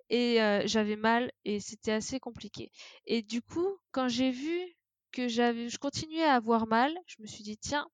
[0.09, 2.71] Et euh, j'avais mal et c'était assez compliqué.
[3.05, 4.59] Et du coup, quand j'ai vu
[5.11, 7.87] que j'avais, je continuais à avoir mal, je me suis dit, tiens,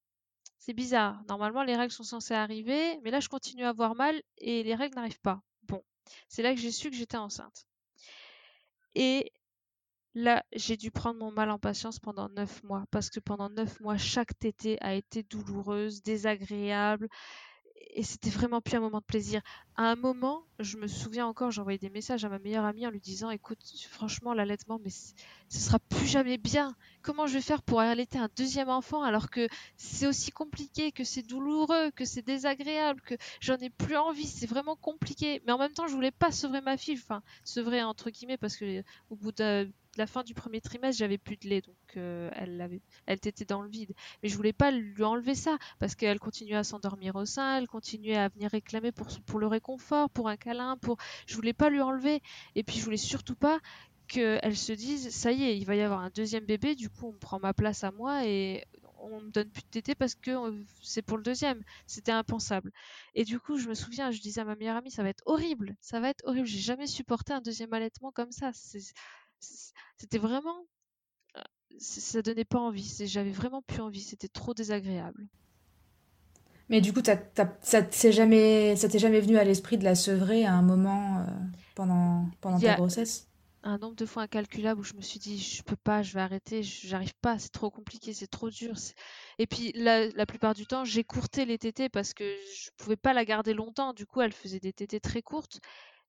[0.57, 1.21] c'est bizarre.
[1.29, 4.75] Normalement, les règles sont censées arriver, mais là, je continue à avoir mal et les
[4.75, 5.41] règles n'arrivent pas.
[5.63, 5.81] Bon,
[6.27, 7.65] c'est là que j'ai su que j'étais enceinte.
[8.95, 9.31] Et
[10.15, 13.79] là, j'ai dû prendre mon mal en patience pendant neuf mois, parce que pendant neuf
[13.79, 17.07] mois, chaque tétée a été douloureuse, désagréable
[17.91, 19.41] et c'était vraiment plus un moment de plaisir.
[19.75, 22.91] À un moment, je me souviens encore, envoyé des messages à ma meilleure amie en
[22.91, 26.75] lui disant Écoute, franchement, l'allaitement, mais ce sera plus jamais bien.
[27.01, 31.03] Comment je vais faire pour allaiter un deuxième enfant alors que c'est aussi compliqué, que
[31.03, 35.41] c'est douloureux, que c'est désagréable, que j'en ai plus envie C'est vraiment compliqué.
[35.45, 38.55] Mais en même temps, je voulais pas sevrer ma fille, enfin, sevrer entre guillemets, parce
[38.55, 42.29] que au bout de la fin du premier trimestre, j'avais plus de lait, donc euh,
[42.35, 43.93] elle était dans le vide.
[44.21, 47.67] Mais je voulais pas lui enlever ça parce qu'elle continuait à s'endormir au sein, elle
[47.67, 50.97] continuait à venir réclamer pour, pour le réconfort, pour un câlin, pour.
[51.27, 52.21] Je voulais pas lui enlever.
[52.55, 53.59] Et puis je voulais surtout pas
[54.07, 57.07] qu'elle se dise ça y est, il va y avoir un deuxième bébé, du coup
[57.07, 58.65] on prend ma place à moi et
[59.01, 61.63] on me donne plus de tété parce que euh, c'est pour le deuxième.
[61.87, 62.71] C'était impensable.
[63.15, 65.23] Et du coup, je me souviens, je disais à ma meilleure amie, ça va être
[65.25, 66.47] horrible, ça va être horrible.
[66.47, 68.51] J'ai jamais supporté un deuxième allaitement comme ça.
[69.97, 70.65] C'était vraiment.
[71.37, 71.41] Euh,
[71.79, 72.95] ça donnait pas envie.
[73.07, 74.01] J'avais vraiment plus envie.
[74.01, 75.27] C'était trop désagréable.
[76.69, 80.45] Mais du coup, ça t'est jamais, ça t'est jamais venu à l'esprit de la sevrer
[80.45, 81.23] à un moment euh,
[81.75, 83.27] pendant, pendant ta grossesse?
[83.63, 86.21] un nombre de fois incalculable où je me suis dit je peux pas, je vais
[86.21, 88.75] arrêter, j'arrive pas, c'est trop compliqué, c'est trop dur.
[89.37, 92.95] Et puis la, la plupart du temps, j'ai courté les tétés parce que je pouvais
[92.95, 93.93] pas la garder longtemps.
[93.93, 95.59] Du coup, elle faisait des tétés très courtes,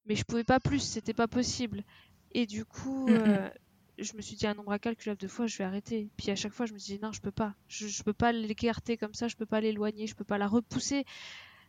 [0.07, 1.85] mais je pouvais pas plus, c'était pas possible.
[2.33, 3.25] Et du coup, mm, mm.
[3.29, 3.51] Euh,
[3.99, 6.09] je me suis dit un nombre incalculable de fois, je vais arrêter.
[6.17, 7.55] Puis à chaque fois, je me suis dit non, je peux pas.
[7.69, 10.47] Je, je peux pas l'écarter comme ça, je peux pas l'éloigner, je peux pas la
[10.47, 11.05] repousser.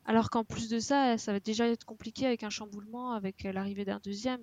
[0.06, 3.86] Alors qu'en plus de ça, ça va déjà être compliqué avec un chamboulement, avec l'arrivée
[3.86, 4.42] d'un deuxième.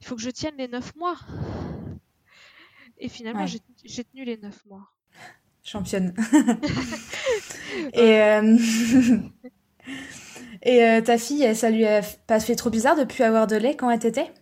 [0.00, 1.16] Il faut que je tienne les neuf mois.
[2.98, 4.88] Et finalement, j'ai tenu les neuf mois.
[5.62, 6.14] Championne.
[7.92, 8.56] et euh,
[10.62, 13.56] et euh, ta fille, ça lui a pas fait trop bizarre de plus avoir de
[13.56, 14.32] lait quand elle t'était?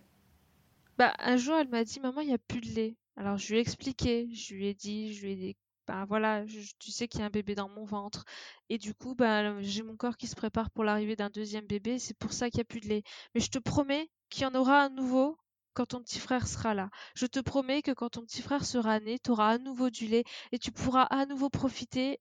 [0.99, 2.97] Bah, un jour, elle m'a dit, maman, il n'y a plus de lait.
[3.17, 5.57] Alors, je lui ai expliqué, je lui ai dit, je lui ai dit,
[5.87, 6.45] bah voilà,
[6.79, 8.25] tu sais qu'il y a un bébé dans mon ventre.
[8.69, 11.99] Et du coup, bah, j'ai mon corps qui se prépare pour l'arrivée d'un deuxième bébé,
[11.99, 13.03] c'est pour ça qu'il n'y a plus de lait.
[13.35, 15.39] Mais je te promets qu'il y en aura à nouveau
[15.75, 16.91] quand ton petit frère sera là.
[17.15, 20.07] Je te promets que quand ton petit frère sera né, tu auras à nouveau du
[20.07, 22.19] lait et tu pourras à nouveau profiter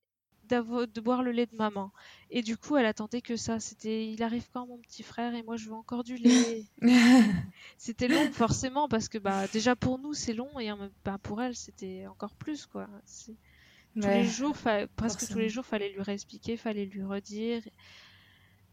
[0.50, 1.92] de boire le lait de maman.
[2.30, 3.60] Et du coup, elle attendait que ça.
[3.60, 6.66] C'était, il arrive quand mon petit frère et moi je veux encore du lait.
[7.78, 10.70] c'était long forcément parce que bah déjà pour nous c'est long et
[11.04, 12.88] bah, pour elle c'était encore plus quoi.
[13.96, 14.56] Tous les jours,
[14.96, 17.62] presque tous les jours, fallait lui réexpliquer, fallait lui redire.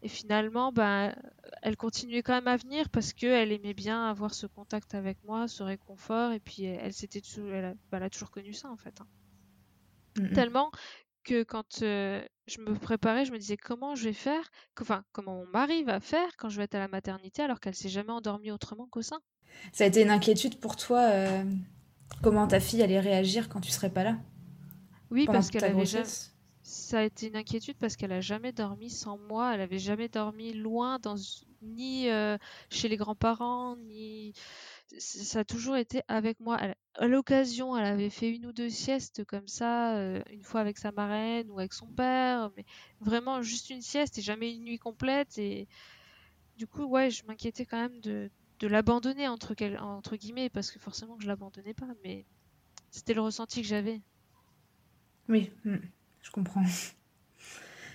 [0.03, 1.15] Et finalement, bah,
[1.63, 5.47] elle continuait quand même à venir parce qu'elle aimait bien avoir ce contact avec moi,
[5.47, 6.33] ce réconfort.
[6.33, 9.01] Et puis, elle, s'était, elle, bah, elle, a toujours connu ça en fait.
[9.01, 10.27] Hein.
[10.35, 10.73] Tellement
[11.23, 15.37] que quand euh, je me préparais, je me disais comment je vais faire, enfin comment
[15.37, 18.13] mon mari va faire quand je vais être à la maternité alors qu'elle s'est jamais
[18.13, 19.21] endormie autrement qu'au sein?
[19.73, 21.45] Ça a été une inquiétude pour toi, euh,
[22.23, 24.19] comment ta fille allait réagir quand tu serais pas là?
[25.11, 26.07] Oui, parce qu'elle avait jamais...
[26.65, 30.09] Ça a été une inquiétude parce qu'elle a jamais dormi sans moi, elle avait jamais
[30.09, 31.17] dormi loin, dans...
[31.61, 32.39] ni euh,
[32.71, 34.33] chez les grands-parents, ni
[34.99, 36.59] ça a toujours été avec moi.
[36.95, 40.79] à l'occasion, elle avait fait une ou deux siestes comme ça, euh, une fois avec
[40.79, 42.65] sa marraine ou avec son père, mais
[43.01, 45.39] vraiment juste une sieste et jamais une nuit complète.
[45.39, 45.69] Et
[46.57, 48.31] du coup, ouais, je m'inquiétais quand même de,
[48.63, 49.55] l'abandonner entre,
[50.15, 52.25] guillemets, parce que forcément je l'abandonnais pas, mais
[52.93, 54.01] c'était le ressenti que j'avais.
[55.29, 55.79] Oui, hmm,
[56.23, 56.63] je comprends.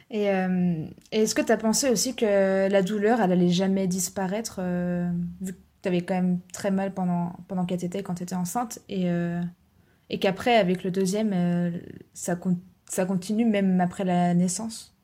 [0.10, 4.60] Et, euh, est-ce que tu as pensé aussi que la douleur, elle allait jamais disparaître,
[4.60, 8.36] euh, vu tu avais quand même très mal pendant, pendant qu'elle était quand tu étais
[8.36, 9.42] enceinte et, euh,
[10.10, 11.72] et qu'après, avec le deuxième, euh,
[12.14, 12.38] ça,
[12.86, 14.96] ça continue même après la naissance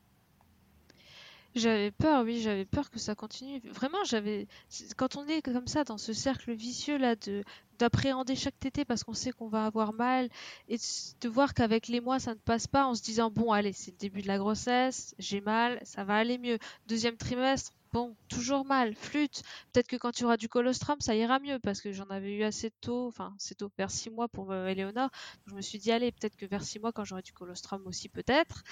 [1.54, 3.60] J'avais peur, oui, j'avais peur que ça continue.
[3.70, 4.48] Vraiment, j'avais.
[4.96, 7.44] Quand on est comme ça, dans ce cercle vicieux là, de
[7.78, 10.28] d'appréhender chaque tété parce qu'on sait qu'on va avoir mal
[10.68, 10.76] et
[11.20, 13.90] de voir qu'avec les mois ça ne passe pas en se disant bon allez c'est
[13.90, 18.64] le début de la grossesse j'ai mal ça va aller mieux deuxième trimestre Bon, toujours
[18.64, 19.44] mal, flûte.
[19.72, 22.42] Peut-être que quand tu auras du colostrum, ça ira mieux parce que j'en avais eu
[22.42, 25.10] assez tôt, enfin, c'est tôt, vers 6 mois pour euh, Eleonore.
[25.46, 28.08] je me suis dit, allez, peut-être que vers 6 mois, quand j'aurai du colostrum aussi,
[28.08, 28.64] peut-être,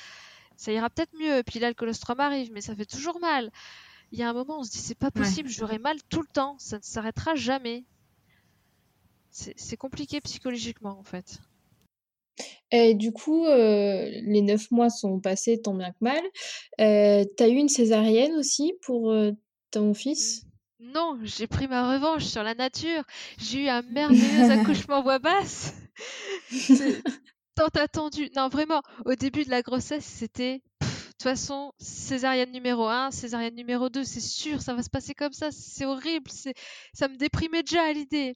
[0.56, 1.44] ça ira peut-être mieux.
[1.44, 3.52] Puis là, le colostrum arrive, mais ça fait toujours mal.
[4.10, 6.26] Il y a un moment, on se dit, c'est pas possible, j'aurai mal tout le
[6.26, 7.84] temps, ça ne s'arrêtera jamais.
[9.30, 11.38] C'est compliqué psychologiquement, en fait.
[12.70, 16.22] Et du coup, euh, les neuf mois sont passés tant bien que mal.
[16.80, 19.32] Euh, tu as eu une césarienne aussi pour euh,
[19.70, 20.46] ton fils?
[20.80, 23.04] Non, j'ai pris ma revanche sur la nature.
[23.38, 25.74] J'ai eu un merveilleux accouchement voix basse.
[27.54, 28.30] tant attendu.
[28.34, 30.62] Non, vraiment, au début de la grossesse, c'était.
[30.80, 35.14] De toute façon, césarienne numéro 1, césarienne numéro 2, c'est sûr, ça va se passer
[35.14, 38.34] comme ça, c'est horrible, ça me déprimait déjà à l'idée.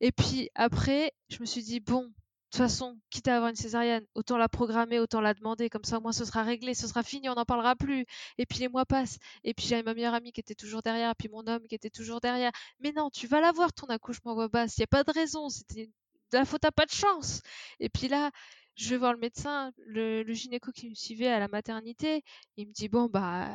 [0.00, 2.08] Et puis après, je me suis dit, bon,
[2.50, 5.98] toute façon, quitte à avoir une césarienne, autant la programmer, autant la demander, comme ça
[5.98, 8.06] au moins ce sera réglé, ce sera fini, on n'en parlera plus.
[8.38, 11.14] Et puis les mois passent, et puis j'avais ma meilleure amie qui était toujours derrière,
[11.14, 12.50] puis mon homme qui était toujours derrière.
[12.80, 15.48] Mais non, tu vas l'avoir ton accouchement voix basse, il n'y a pas de raison,
[15.48, 15.86] c'était
[16.32, 17.42] de la faute à pas de chance.
[17.78, 18.30] Et puis là,
[18.74, 22.24] je vais voir le médecin, le, gynéco qui me suivait à la maternité,
[22.56, 23.48] il me dit bon bah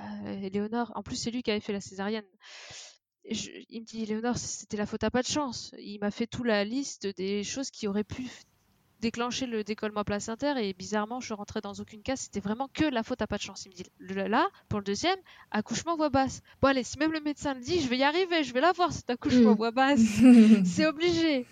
[0.51, 2.25] Léonore, en plus c'est lui qui avait fait la césarienne
[3.27, 5.73] il me dit, Léonore, c'était la faute à pas de chance.
[5.79, 8.29] Il m'a fait toute la liste des choses qui auraient pu
[9.01, 12.21] déclencher le décollement placentaire et bizarrement, je rentrais dans aucune case.
[12.21, 13.65] C'était vraiment que la faute à pas de chance.
[13.65, 15.17] Il me dit, là, pour le deuxième,
[15.51, 16.41] accouchement voix basse.
[16.62, 18.91] Bon, allez, si même le médecin le dit, je vais y arriver, je vais l'avoir
[18.91, 19.58] cet accouchement mm.
[19.58, 19.99] voix basse.
[20.65, 21.45] C'est obligé.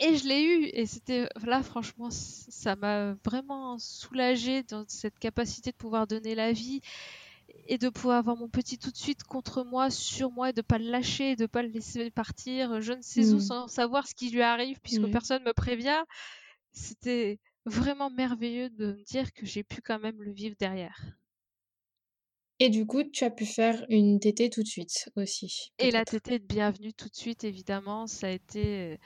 [0.00, 0.64] Et je l'ai eu.
[0.74, 6.52] Et c'était là, franchement, ça m'a vraiment soulagée dans cette capacité de pouvoir donner la
[6.52, 6.80] vie
[7.68, 10.62] et de pouvoir avoir mon petit tout de suite contre moi, sur moi, et de
[10.62, 13.40] pas le lâcher, de pas le laisser partir, je ne sais où, mmh.
[13.40, 16.02] sans savoir ce qui lui arrive, puisque personne personne me prévient.
[16.72, 20.98] C'était vraiment merveilleux de me dire que j'ai pu quand même le vivre derrière.
[22.58, 25.70] Et du coup, tu as pu faire une tétée tout de suite aussi.
[25.78, 28.98] Et la tétée de bienvenue tout de suite, évidemment, ça a été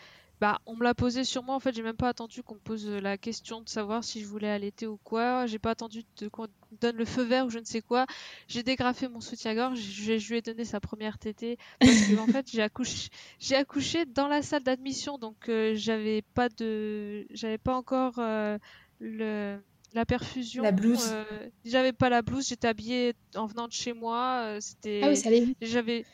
[0.43, 1.55] bah, on me l'a posé sur moi.
[1.55, 4.27] En fait, j'ai même pas attendu qu'on me pose la question de savoir si je
[4.27, 5.47] voulais allaiter ou quoi.
[5.47, 6.03] J'ai pas attendu
[6.33, 6.49] qu'on
[6.81, 8.07] donne le feu vert ou je ne sais quoi.
[8.49, 9.79] J'ai dégrafé mon soutien-gorge.
[9.79, 14.05] Je, lui ai donné sa première tétée parce que en fait, j'ai accouché, j'ai accouché
[14.05, 18.59] dans la salle d'admission, donc euh, j'avais pas de, j'avais pas encore euh,
[18.99, 19.61] le
[19.95, 20.65] la perfusion.
[20.65, 21.11] La blouse.
[21.13, 22.49] Euh, j'avais pas la blouse.
[22.49, 24.57] J'étais habillée en venant de chez moi.
[24.59, 25.03] C'était.
[25.05, 25.55] Ah oui, ça allait.
[25.61, 26.05] J'avais.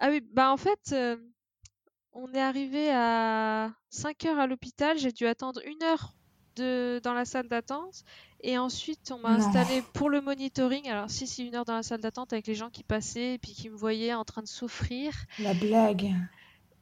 [0.00, 0.94] Ah oui, bah en fait
[2.14, 4.98] on est arrivé à 5 heures à l'hôpital.
[4.98, 6.14] J'ai dû attendre une heure
[6.56, 8.04] de, dans la salle d'attente.
[8.40, 10.88] Et ensuite, on m'a installé pour le monitoring.
[10.88, 13.38] Alors, si, c'est une heure dans la salle d'attente avec les gens qui passaient et
[13.38, 15.12] puis qui me voyaient en train de souffrir.
[15.38, 16.12] La blague.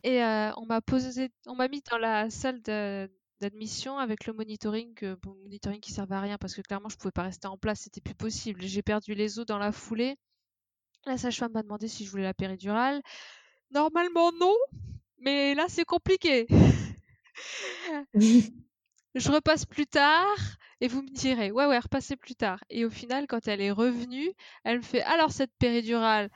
[0.05, 4.95] Et euh, on m'a posé, on m'a mis dans la salle d'admission avec le monitoring,
[5.23, 7.81] bon, monitoring qui servait à rien parce que clairement, je pouvais pas rester en place.
[7.81, 8.63] C'était plus possible.
[8.63, 10.17] J'ai perdu les os dans la foulée.
[11.07, 13.03] La sage-femme m'a demandé si je voulais la péridurale.
[13.71, 14.55] Normalement, non.
[15.23, 16.47] Mais là, c'est compliqué.
[18.15, 20.37] je repasse plus tard
[20.81, 22.63] et vous me direz, ouais, ouais, repassez plus tard.
[22.69, 24.33] Et au final, quand elle est revenue,
[24.65, 26.29] elle me fait, alors cette péridurale,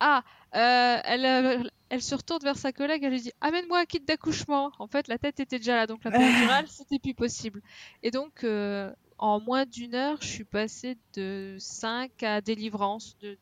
[0.00, 0.24] ah,
[0.56, 4.00] euh, elle, euh, elle se retourne vers sa collègue, elle lui dit, amène-moi un kit
[4.00, 4.72] d'accouchement.
[4.80, 7.62] En fait, la tête était déjà là, donc la péridurale, c'était plus possible.
[8.02, 13.16] Et donc, euh, en moins d'une heure, je suis passée de 5 à délivrance.
[13.18, 13.38] De...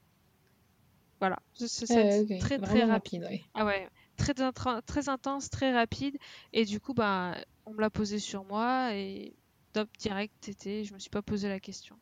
[1.20, 3.26] Voilà, c'est très très rapide.
[3.54, 3.88] Ah ouais
[4.20, 6.16] très, très intense, très rapide.
[6.52, 9.34] Et du coup, bah, on me l'a posé sur moi et
[9.72, 11.96] top direct, était, je me suis pas posé la question.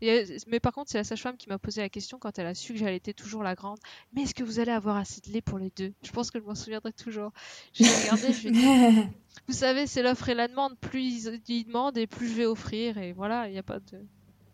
[0.00, 2.72] mais par contre, c'est la sage-femme qui m'a posé la question quand elle a su
[2.72, 3.78] que j'allais toujours la grande.
[4.12, 5.92] Mais est-ce que vous allez avoir assez de lait pour les deux?
[6.02, 7.32] Je pense que je m'en souviendrai toujours.
[7.74, 9.08] Je l'ai regardé, je dit,
[9.48, 10.78] vous savez, c'est l'offre et la demande.
[10.78, 12.98] Plus ils, demandent et plus je vais offrir.
[12.98, 14.04] Et voilà, il n'y a pas de.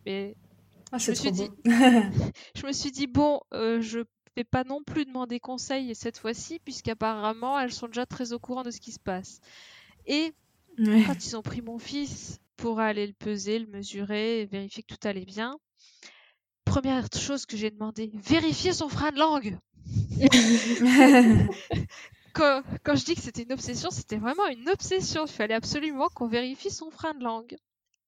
[0.06, 0.36] Mais
[0.92, 1.50] ah, je, me suis dit...
[1.64, 4.00] je me suis dit, bon, euh, je
[4.36, 8.62] vais pas non plus demander conseil cette fois-ci, puisqu'apparemment elles sont déjà très au courant
[8.62, 9.40] de ce qui se passe.
[10.06, 10.32] Et
[10.76, 15.08] quand ils ont pris mon fils pour aller le peser, le mesurer, vérifier que tout
[15.08, 15.58] allait bien,
[16.64, 19.58] première chose que j'ai demandé, vérifier son frein de langue.
[22.32, 25.26] quand, quand, je dis que c'était une obsession, c'était vraiment une obsession.
[25.26, 27.56] Il fallait absolument qu'on vérifie son frein de langue.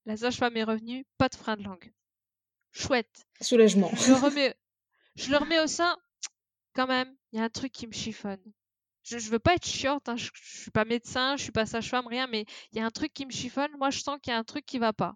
[0.07, 1.93] La sage-femme est revenue, pas de frein de langue.
[2.73, 3.27] Chouette.
[3.41, 3.91] Soulagement.
[3.95, 4.55] Je, remets,
[5.17, 5.97] je le remets au sein,
[6.77, 8.41] quand même, il y a un truc qui me chiffonne.
[9.03, 11.65] Je, je veux pas être chiante, hein, je, je, suis pas médecin, je suis pas
[11.65, 13.71] sage-femme, rien, mais il y a un truc qui me chiffonne.
[13.79, 15.15] Moi, je sens qu'il y a un truc qui va pas.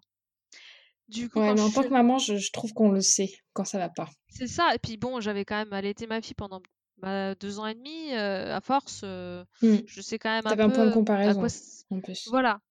[1.11, 3.77] Du coup, ouais, mais en tant que maman, je, trouve qu'on le sait quand ça
[3.77, 4.09] va pas.
[4.29, 4.73] C'est ça.
[4.73, 6.61] Et puis bon, j'avais quand même allaité ma fille pendant
[6.99, 8.13] bah, deux ans et demi.
[8.13, 9.75] Euh, à force, euh, mmh.
[9.85, 10.61] je sais quand même un peu.
[10.63, 11.45] un point de comparaison.
[11.89, 12.29] En plus.
[12.29, 12.61] Voilà.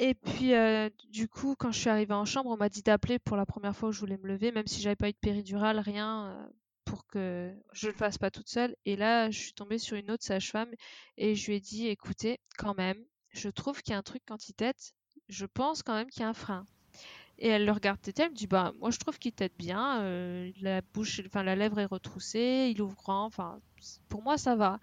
[0.00, 3.20] Et puis, euh, du coup, quand je suis arrivée en chambre, on m'a dit d'appeler
[3.20, 5.18] pour la première fois où je voulais me lever, même si j'avais pas eu de
[5.18, 6.50] péridurale, rien
[6.92, 8.76] pour que je le fasse pas toute seule.
[8.84, 10.68] Et là, je suis tombée sur une autre sage-femme
[11.16, 14.20] et je lui ai dit, écoutez, quand même, je trouve qu'il y a un truc
[14.28, 14.92] quand il tête,
[15.30, 16.66] je pense quand même qu'il y a un frein.
[17.38, 20.02] Et elle le regarde tête, elle me dit, bah, moi je trouve qu'il tête bien,
[20.02, 23.58] euh, la bouche, enfin la lèvre est retroussée, il ouvre grand, enfin,
[24.10, 24.78] pour moi ça va.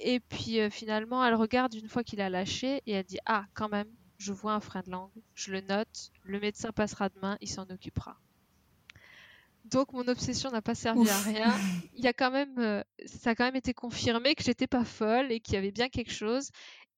[0.00, 3.46] Et puis euh, finalement, elle regarde une fois qu'il a lâché et elle dit, ah,
[3.54, 3.88] quand même,
[4.18, 7.64] je vois un frein de langue, je le note, le médecin passera demain, il s'en
[7.70, 8.18] occupera.
[9.64, 11.64] Donc mon obsession n'a pas servi à rien.
[11.92, 14.84] Il y a quand même, euh, ça a quand même été confirmé que j'étais pas
[14.84, 16.50] folle et qu'il y avait bien quelque chose.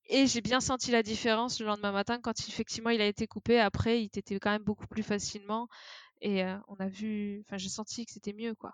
[0.08, 3.58] Et j'ai bien senti la différence le lendemain matin quand effectivement il a été coupé.
[3.60, 5.68] Après, il était quand même beaucoup plus facilement.
[6.20, 8.72] Et euh, on a vu, enfin, j'ai senti que c'était mieux, quoi.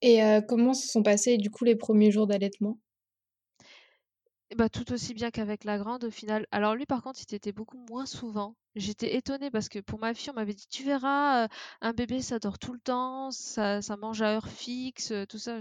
[0.00, 2.78] Et euh, comment se sont passés du coup les premiers jours d'allaitement?
[4.56, 6.46] Bah, tout aussi bien qu'avec la grande au final.
[6.50, 8.56] Alors lui par contre, il était beaucoup moins souvent.
[8.74, 11.48] J'étais étonnée parce que pour ma fille, on m'avait dit tu verras, euh,
[11.80, 15.58] un bébé ça dort tout le temps, ça, ça mange à heure fixe, tout ça.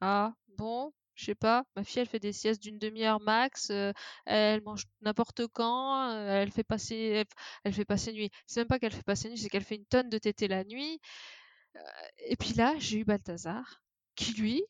[0.00, 3.92] Ah bon, je sais pas, ma fille elle fait des siestes d'une demi-heure max, euh,
[4.26, 7.24] elle mange n'importe quand, euh, elle fait passer
[7.64, 8.30] elle, fait passer nuit.
[8.46, 10.64] C'est même pas qu'elle fait passer nuit, c'est qu'elle fait une tonne de tétés la
[10.64, 10.98] nuit.
[11.76, 11.80] Euh,
[12.26, 13.82] et puis là, j'ai eu Balthazar
[14.16, 14.62] qui lui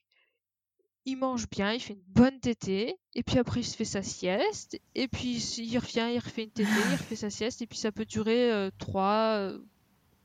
[1.11, 4.03] il mange bien, il fait une bonne tétée, et puis après il se fait sa
[4.03, 7.79] sieste, et puis il revient, il refait une tétée, il refait sa sieste, et puis
[7.79, 9.53] ça peut durer 3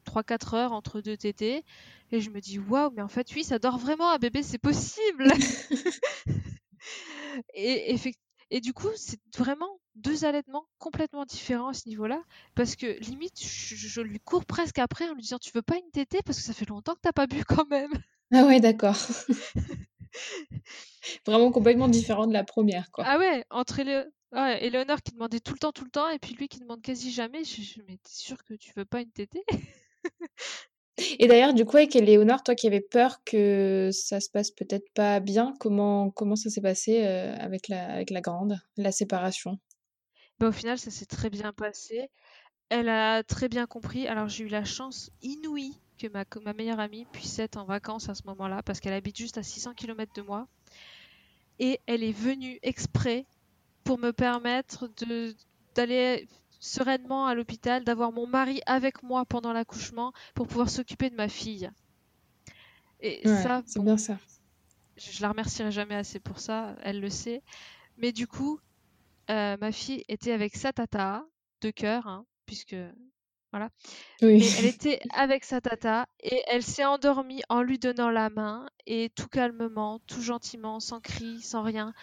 [0.06, 1.64] 3-4 heures entre deux tétées.
[2.12, 4.60] Et je me dis, waouh, mais en fait, oui, ça dort vraiment, un bébé, c'est
[4.60, 5.34] possible.
[7.54, 7.96] et,
[8.52, 12.22] et du coup, c'est vraiment deux allaitements complètement différents à ce niveau-là.
[12.54, 15.92] Parce que limite, je, lui cours presque après en lui disant, tu veux pas une
[15.92, 16.20] tétée?
[16.24, 17.92] Parce que ça fait longtemps que t'as pas bu quand même.
[18.34, 18.95] Ah ouais, d'accord.
[21.26, 23.03] vraiment complètement différent de la première, quoi.
[23.07, 24.11] Ah ouais, entre le...
[24.32, 26.82] Ouais, Eleonore qui demandait tout le temps, tout le temps, et puis lui qui demande
[26.82, 27.43] quasi jamais.
[27.43, 29.43] Je, je mais t'es sûr que tu veux pas une tétée?
[31.19, 34.89] Et d'ailleurs, du coup, avec Léonore, toi qui avais peur que ça se passe peut-être
[34.93, 39.59] pas bien, comment, comment ça s'est passé euh, avec, la, avec la grande, la séparation?
[40.39, 42.09] Bah, Au final, ça s'est très bien passé.
[42.69, 44.07] Elle a très bien compris.
[44.07, 48.10] Alors, j'ai eu la chance inouïe que ma, ma meilleure amie puisse être en vacances
[48.10, 50.48] à ce moment-là, parce qu'elle habite juste à 600 km de moi.
[51.60, 53.26] Et elle est venue exprès
[53.84, 54.89] pour me permettre
[55.76, 56.28] d'aller
[56.60, 61.30] sereinement à l'hôpital, d'avoir mon mari avec moi pendant l'accouchement pour pouvoir s'occuper de ma
[61.30, 61.70] fille.
[63.00, 64.18] Et ça, c'est bien ça.
[64.98, 67.43] Je, la remercierai jamais assez pour ça, elle le sait.
[67.98, 68.60] Mais du coup,
[69.30, 71.26] euh, ma fille était avec sa tata
[71.62, 72.76] de cœur, hein, puisque
[73.56, 73.70] voilà.
[74.22, 74.53] Oui.
[74.60, 79.10] elle était avec sa tata et elle s'est endormie en lui donnant la main et
[79.16, 81.93] tout calmement, tout gentiment, sans cri, sans rien,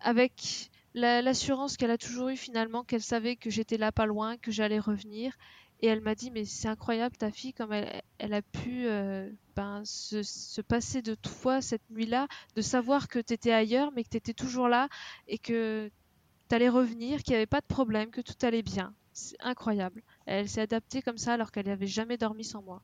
[0.00, 4.52] avec l'assurance qu'elle a toujours eue finalement, qu'elle savait que j'étais là pas loin, que
[4.52, 5.36] j'allais revenir.
[5.80, 9.28] Et elle m'a dit, mais c'est incroyable ta fille, comme elle, elle a pu euh,
[9.56, 14.04] ben, se, se, passer de toi cette nuit-là, de savoir que tu étais ailleurs, mais
[14.04, 14.88] que tu étais toujours là
[15.26, 15.90] et que
[16.48, 18.94] tu allais revenir, qu'il n'y avait pas de problème, que tout allait bien.
[19.12, 20.02] C'est incroyable.
[20.26, 22.82] Elle s'est adaptée comme ça alors qu'elle n'avait jamais dormi sans moi.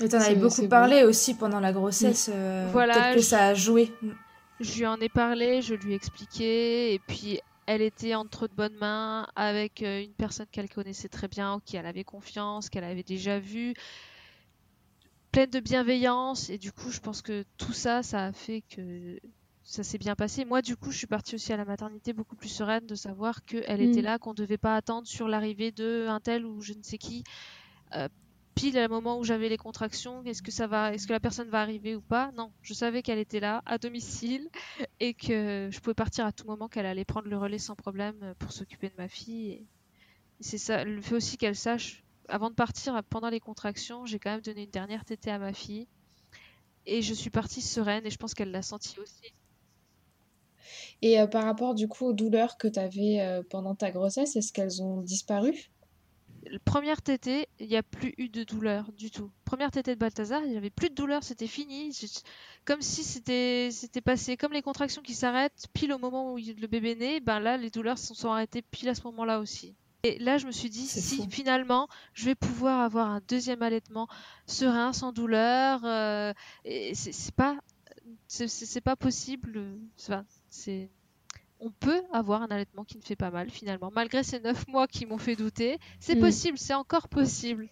[0.00, 2.30] Et t'en avais beaucoup parlé aussi pendant la grossesse.
[2.32, 3.92] Euh, voilà, peut-être que ça a joué.
[4.60, 8.54] Je lui en ai parlé, je lui ai expliqué, et puis elle était entre de
[8.54, 12.68] bonnes mains avec euh, une personne qu'elle connaissait très bien, en qui elle avait confiance,
[12.68, 13.74] qu'elle avait déjà vue,
[15.32, 19.18] pleine de bienveillance, et du coup, je pense que tout ça, ça a fait que
[19.68, 20.46] ça s'est bien passé.
[20.46, 23.44] Moi, du coup, je suis partie aussi à la maternité beaucoup plus sereine de savoir
[23.44, 24.04] qu'elle était mm.
[24.04, 26.96] là, qu'on ne devait pas attendre sur l'arrivée de un tel ou je ne sais
[26.96, 27.22] qui.
[27.94, 28.08] Euh,
[28.54, 31.50] pile à moment où j'avais les contractions, est-ce que ça va, est-ce que la personne
[31.50, 32.32] va arriver ou pas?
[32.32, 34.48] Non, je savais qu'elle était là, à domicile,
[35.00, 38.34] et que je pouvais partir à tout moment, qu'elle allait prendre le relais sans problème
[38.38, 39.50] pour s'occuper de ma fille.
[39.50, 39.66] Et
[40.40, 44.30] c'est ça, le fait aussi qu'elle sache, avant de partir, pendant les contractions, j'ai quand
[44.30, 45.86] même donné une dernière tétée à ma fille,
[46.86, 49.34] et je suis partie sereine, et je pense qu'elle l'a senti aussi.
[51.02, 54.36] Et euh, par rapport du coup aux douleurs que tu avais euh, pendant ta grossesse,
[54.36, 55.70] est-ce qu'elles ont disparu?
[56.64, 59.30] Première tétée, il n'y a plus eu de douleur du tout.
[59.44, 61.94] Première tétée de Balthazar, il n'y avait plus de douleur, c'était fini.
[62.64, 63.70] Comme si c'était
[64.02, 67.56] passé, comme les contractions qui s'arrêtent pile au moment où le bébé naît, ben là,
[67.56, 69.74] les douleurs se sont arrêtées pile à ce moment-là aussi.
[70.04, 74.06] Et là, je me suis dit, si finalement, je vais pouvoir avoir un deuxième allaitement
[74.46, 76.32] serein, sans douleur, euh,
[76.64, 77.58] c'est pas,
[78.28, 79.76] c'est pas possible.
[80.48, 80.90] C'est
[81.60, 83.90] on peut avoir un allaitement qui ne fait pas mal finalement.
[83.92, 86.20] Malgré ces neuf mois qui m'ont fait douter, c'est mm.
[86.20, 87.68] possible, c'est encore possible.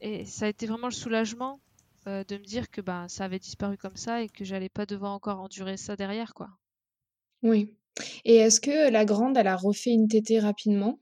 [0.00, 1.60] Et ça a été vraiment le soulagement
[2.06, 4.86] euh, de me dire que bah, ça avait disparu comme ça et que j'allais pas
[4.86, 6.34] devoir encore endurer ça derrière.
[6.34, 6.50] quoi.
[7.42, 7.72] Oui.
[8.24, 11.00] Et est-ce que la grande, elle a refait une tétée rapidement?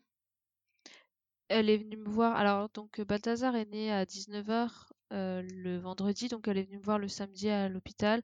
[1.48, 2.36] Elle est venue me voir.
[2.36, 6.82] Alors, donc, Balthazar est né à 19h euh, le vendredi, donc elle est venue me
[6.82, 8.20] voir le samedi à l'hôpital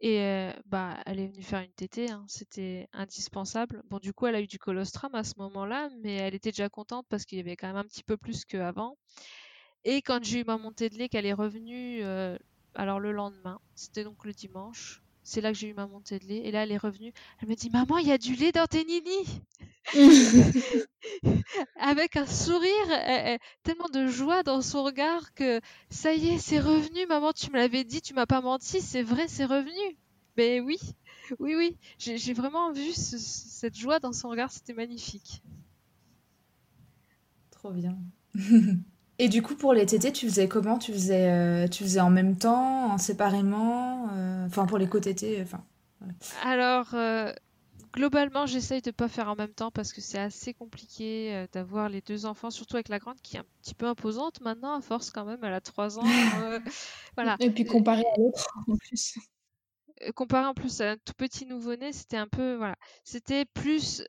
[0.00, 3.82] et euh, bah elle est venue faire une tétée, hein, c'était indispensable.
[3.88, 6.68] Bon du coup elle a eu du colostrum à ce moment-là, mais elle était déjà
[6.68, 8.96] contente parce qu'il y avait quand même un petit peu plus qu'avant.
[9.84, 12.38] Et quand j'ai eu ma montée de lait, qu'elle est revenue, euh,
[12.74, 16.26] alors le lendemain, c'était donc le dimanche, c'est là que j'ai eu ma montée de
[16.26, 16.38] lait.
[16.44, 17.12] Et là, elle est revenue.
[17.40, 19.42] Elle me dit Maman, il y a du lait dans tes ninis
[21.78, 25.60] Avec un sourire, tellement de joie dans son regard que
[25.90, 27.06] ça y est, c'est revenu.
[27.06, 29.98] Maman, tu me l'avais dit, tu m'as pas menti, c'est vrai, c'est revenu.
[30.36, 30.78] Mais oui.
[31.38, 35.42] Oui, oui, j'ai vraiment vu cette joie dans son regard, c'était magnifique.
[37.50, 37.96] Trop bien.
[39.18, 40.78] Et du coup, pour les tétés, tu faisais comment?
[40.78, 45.40] Tu faisais, euh, tu faisais en même temps, en séparément euh, Enfin, pour les co-tétés,
[45.42, 45.64] enfin...
[46.42, 47.32] Alors, euh,
[47.94, 52.00] globalement, j'essaye de pas faire en même temps parce que c'est assez compliqué d'avoir les
[52.00, 55.10] deux enfants, surtout avec la grande qui est un petit peu imposante maintenant, à force
[55.10, 56.02] quand même, elle a 3 ans.
[57.16, 57.36] voilà.
[57.40, 59.16] Et puis comparé à l'autre, en plus.
[60.16, 62.74] Comparé en plus à un tout petit nouveau-né, c'était un peu, voilà,
[63.04, 64.02] c'était plus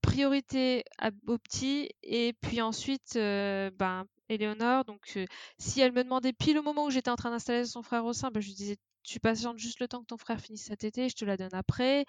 [0.00, 4.84] priorité à, au petit et puis ensuite, ben, Éléonore.
[4.86, 5.18] Donc,
[5.58, 8.12] si elle me demandait pile au moment où j'étais en train d'installer son frère au
[8.12, 10.76] sein, ben, je lui disais tu patientes juste le temps que ton frère finisse sa
[10.76, 12.06] tétée, je te la donne après.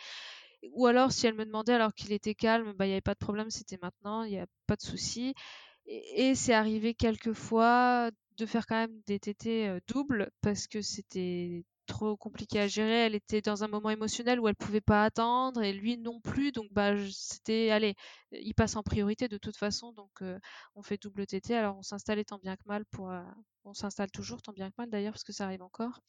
[0.73, 3.13] Ou alors, si elle me demandait alors qu'il était calme, bah, il n'y avait pas
[3.13, 5.33] de problème, c'était maintenant, il n'y a pas de souci.
[5.87, 11.63] Et, c'est arrivé quelques fois de faire quand même des tétés doubles parce que c'était
[11.87, 13.05] trop compliqué à gérer.
[13.05, 16.51] Elle était dans un moment émotionnel où elle pouvait pas attendre et lui non plus.
[16.51, 17.95] Donc bah c'était allez,
[18.31, 19.93] il passe en priorité de toute façon.
[19.93, 20.21] Donc
[20.75, 21.55] on fait double TT.
[21.55, 23.11] Alors on s'installe tant bien que mal pour,
[23.63, 26.01] on s'installe toujours tant bien que mal d'ailleurs parce que ça arrive encore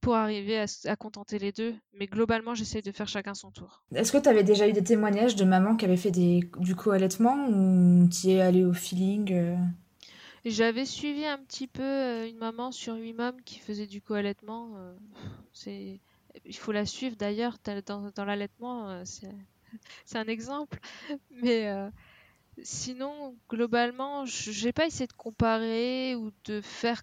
[0.00, 1.74] pour arriver à, contenter les deux.
[1.94, 3.82] Mais globalement, j'essaye de faire chacun son tour.
[3.94, 6.74] Est-ce que tu avais déjà eu des témoignages de mamans qui avaient fait des, du
[6.74, 9.56] co-allaitement ou tu es allé au feeling euh?
[10.44, 14.74] J'avais suivi un petit peu euh, une maman sur Wimom qui faisait du co-allaitement.
[14.76, 14.94] Euh,
[15.52, 16.00] c'est...
[16.44, 19.34] Il faut la suivre d'ailleurs dans, dans l'allaitement, c'est...
[20.04, 20.78] c'est un exemple.
[21.30, 21.72] Mais
[22.62, 27.02] sinon, globalement, j'ai pas essayé de comparer ou de faire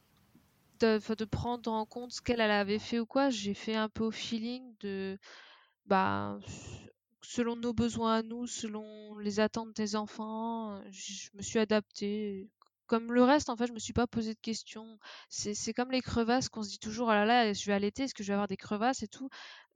[0.84, 3.30] de, prendre en compte ce qu'elle avait fait ou quoi.
[3.30, 5.18] J'ai fait un peu au feeling de
[5.86, 6.38] bah
[7.22, 12.50] selon nos besoins à nous, selon les attentes des enfants, je me suis adaptée
[12.88, 15.00] comme le reste, en fait, je me suis pas posé de questions.
[15.30, 18.14] C'est comme les crevasses qu'on se dit toujours, ah là là, je vais allaiter, est-ce
[18.14, 19.30] que je vais avoir des crevasses et tout?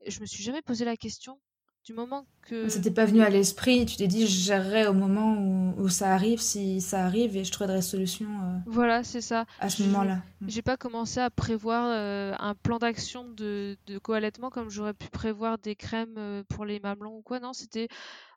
[0.06, 1.40] Je me suis jamais posé la question
[1.88, 2.68] du moment que.
[2.68, 6.38] C'était pas venu à l'esprit, tu t'es dit, je gérerai au moment où, ça arrive,
[6.38, 8.26] si ça arrive, et je trouverai solution.
[8.26, 9.46] Euh, voilà, c'est ça.
[9.58, 10.16] À ce moment-là.
[10.42, 10.48] Mm.
[10.48, 15.08] J'ai pas commencé à prévoir euh, un plan d'action de, de co-allaitement comme j'aurais pu
[15.08, 17.40] prévoir des crèmes euh, pour les mamelons ou quoi.
[17.40, 17.88] Non, c'était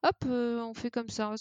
[0.04, 1.36] hop, on fait comme ça,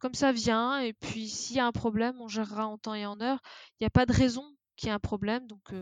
[0.00, 3.04] comme ça vient, et puis s'il y a un problème, on gérera en temps et
[3.04, 3.42] en heure.
[3.78, 4.44] Il n'y a pas de raison
[4.76, 5.74] qu'il y ait un problème, donc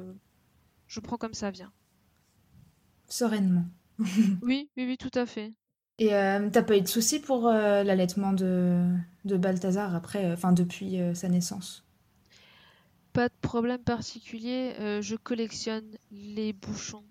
[0.89, 1.73] je prends comme ça vient.
[3.07, 3.65] Sereinement.
[4.43, 5.53] oui, oui, oui, tout à fait.
[5.99, 8.85] Et euh, t'as pas eu de soucis pour euh, l'allaitement de,
[9.25, 11.85] de Balthazar après, euh, enfin depuis sa naissance?
[13.13, 14.75] Pas de problème particulier.
[15.01, 17.05] je collectionne les bouchons.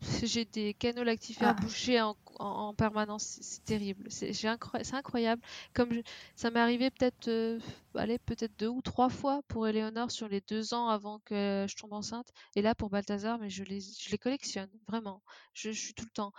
[0.22, 1.60] J'ai des canaux lactifères ah.
[1.60, 3.38] bouchés en, en, permanence.
[3.42, 4.06] C'est terrible.
[4.10, 5.42] C'est incroyable.
[5.74, 5.90] Comme
[6.34, 7.58] ça m'est arrivé peut-être,
[7.94, 11.76] allez, peut-être deux ou trois fois pour Éléonore sur les deux ans avant que je
[11.76, 12.28] tombe enceinte.
[12.56, 15.20] Et là pour Balthazar, mais je les, je les collectionne vraiment.
[15.52, 16.32] Je, je suis tout le temps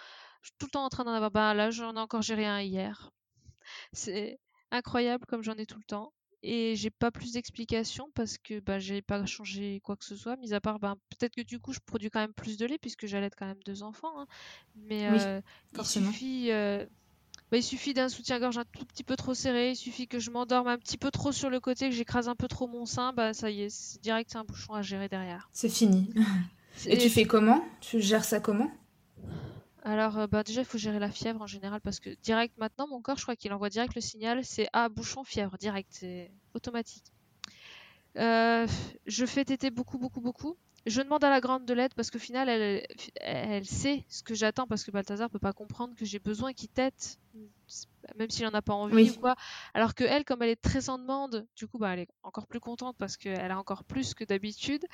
[0.45, 1.31] je suis tout le temps en train d'en avoir.
[1.31, 3.11] Ben là, j'en ai encore géré un hier.
[3.93, 4.39] C'est
[4.69, 6.13] incroyable comme j'en ai tout le temps.
[6.43, 10.35] Et j'ai pas plus d'explications parce que bah, j'ai pas changé quoi que ce soit,
[10.35, 12.77] mis à part ben, peut-être que du coup je produis quand même plus de lait
[12.77, 14.19] puisque j'allais quand même deux enfants.
[14.19, 14.27] Hein.
[14.75, 15.41] Mais euh,
[15.75, 16.51] il suffit.
[16.51, 16.85] Euh,
[17.49, 20.29] bah, il suffit d'un soutien-gorge un tout petit peu trop serré, il suffit que je
[20.29, 23.11] m'endorme un petit peu trop sur le côté, que j'écrase un peu trop mon sein,
[23.13, 25.49] bah ça y est, c'est direct c'est un bouchon à gérer derrière.
[25.51, 26.13] C'est fini.
[26.85, 27.63] Et tu fais comment?
[27.81, 28.69] Tu gères ça comment?
[29.85, 32.87] Alors, euh, bah, déjà, il faut gérer la fièvre en général parce que direct maintenant,
[32.87, 36.31] mon corps, je crois qu'il envoie direct le signal, c'est ah bouchon fièvre direct, c'est
[36.55, 37.05] automatique.
[38.17, 38.65] Euh,
[39.05, 40.57] je fais téter beaucoup, beaucoup, beaucoup.
[40.87, 42.85] Je demande à la grande de l'aide parce qu'au final, elle,
[43.21, 46.69] elle sait ce que j'attends parce que Balthazar peut pas comprendre que j'ai besoin qu'il
[46.69, 47.19] tète,
[48.17, 49.35] même s'il en a pas envie ou quoi.
[49.75, 52.47] Alors que elle, comme elle est très en demande, du coup, bah, elle est encore
[52.47, 54.85] plus contente parce qu'elle a encore plus que d'habitude.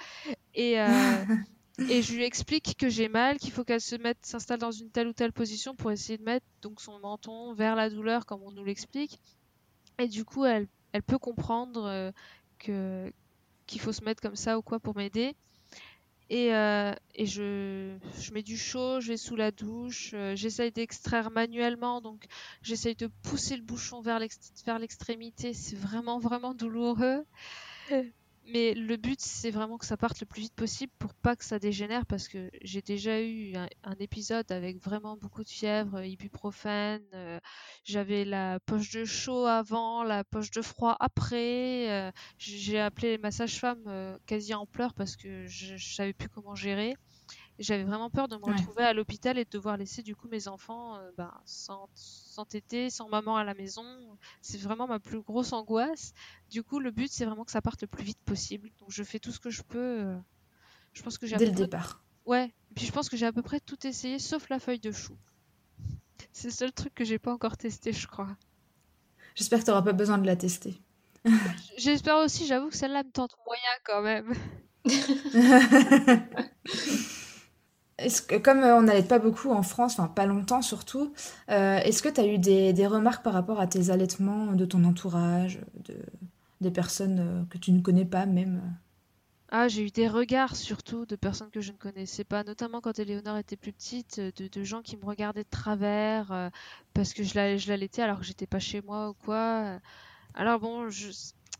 [0.53, 0.87] Et, euh,
[1.89, 4.89] et je lui explique que j'ai mal, qu'il faut qu'elle se mette, s'installe dans une
[4.89, 8.41] telle ou telle position pour essayer de mettre donc son menton vers la douleur comme
[8.43, 9.19] on nous l'explique.
[9.99, 12.11] Et du coup, elle, elle peut comprendre euh,
[12.59, 13.11] que
[13.67, 15.34] qu'il faut se mettre comme ça ou quoi pour m'aider.
[16.29, 20.71] Et, euh, et je, je, mets du chaud, je vais sous la douche, euh, j'essaye
[20.71, 22.25] d'extraire manuellement, donc
[22.61, 27.25] j'essaye de pousser le bouchon vers l'extrémité, c'est vraiment vraiment douloureux.
[28.47, 31.45] Mais le but, c'est vraiment que ça parte le plus vite possible pour pas que
[31.45, 37.03] ça dégénère parce que j'ai déjà eu un, épisode avec vraiment beaucoup de fièvre, ibuprofène,
[37.13, 37.39] euh,
[37.83, 43.29] j'avais la poche de chaud avant, la poche de froid après, euh, j'ai appelé ma
[43.29, 46.95] sage-femme euh, quasi en pleurs parce que je savais plus comment gérer.
[47.60, 50.47] J'avais vraiment peur de me retrouver à l'hôpital et de devoir laisser du coup mes
[50.47, 53.86] enfants euh, ben, sans, sans tété, sans maman à la maison.
[54.41, 56.14] C'est vraiment ma plus grosse angoisse.
[56.49, 58.70] Du coup, le but c'est vraiment que ça parte le plus vite possible.
[58.80, 60.02] Donc je fais tout ce que je peux.
[60.02, 60.18] Euh,
[60.93, 62.04] je pense que j'ai dès le départ.
[62.26, 64.80] Ouais, et puis je pense que j'ai à peu près tout essayé sauf la feuille
[64.80, 65.18] de chou.
[66.32, 68.30] C'est le seul truc que j'ai pas encore testé, je crois.
[69.36, 70.82] J'espère que tu n'auras pas besoin de la tester.
[71.78, 74.34] J'espère aussi, j'avoue que celle-là me tente moyen quand même.
[78.43, 81.14] Comme euh, on n'allait pas beaucoup en France, enfin pas longtemps surtout,
[81.49, 84.66] euh, est-ce que tu as eu des, des, remarques par rapport à tes allaitements de
[84.66, 85.95] ton entourage, de,
[86.62, 88.62] des personnes euh, que tu ne connais pas même?
[89.49, 92.99] Ah, j'ai eu des regards surtout de personnes que je ne connaissais pas, notamment quand
[92.99, 96.49] Éléonore était plus petite, de, de gens qui me regardaient de travers
[96.93, 99.80] parce que je l'allaitais alors que j'étais pas chez moi ou quoi.
[100.36, 101.12] Alors bon, je,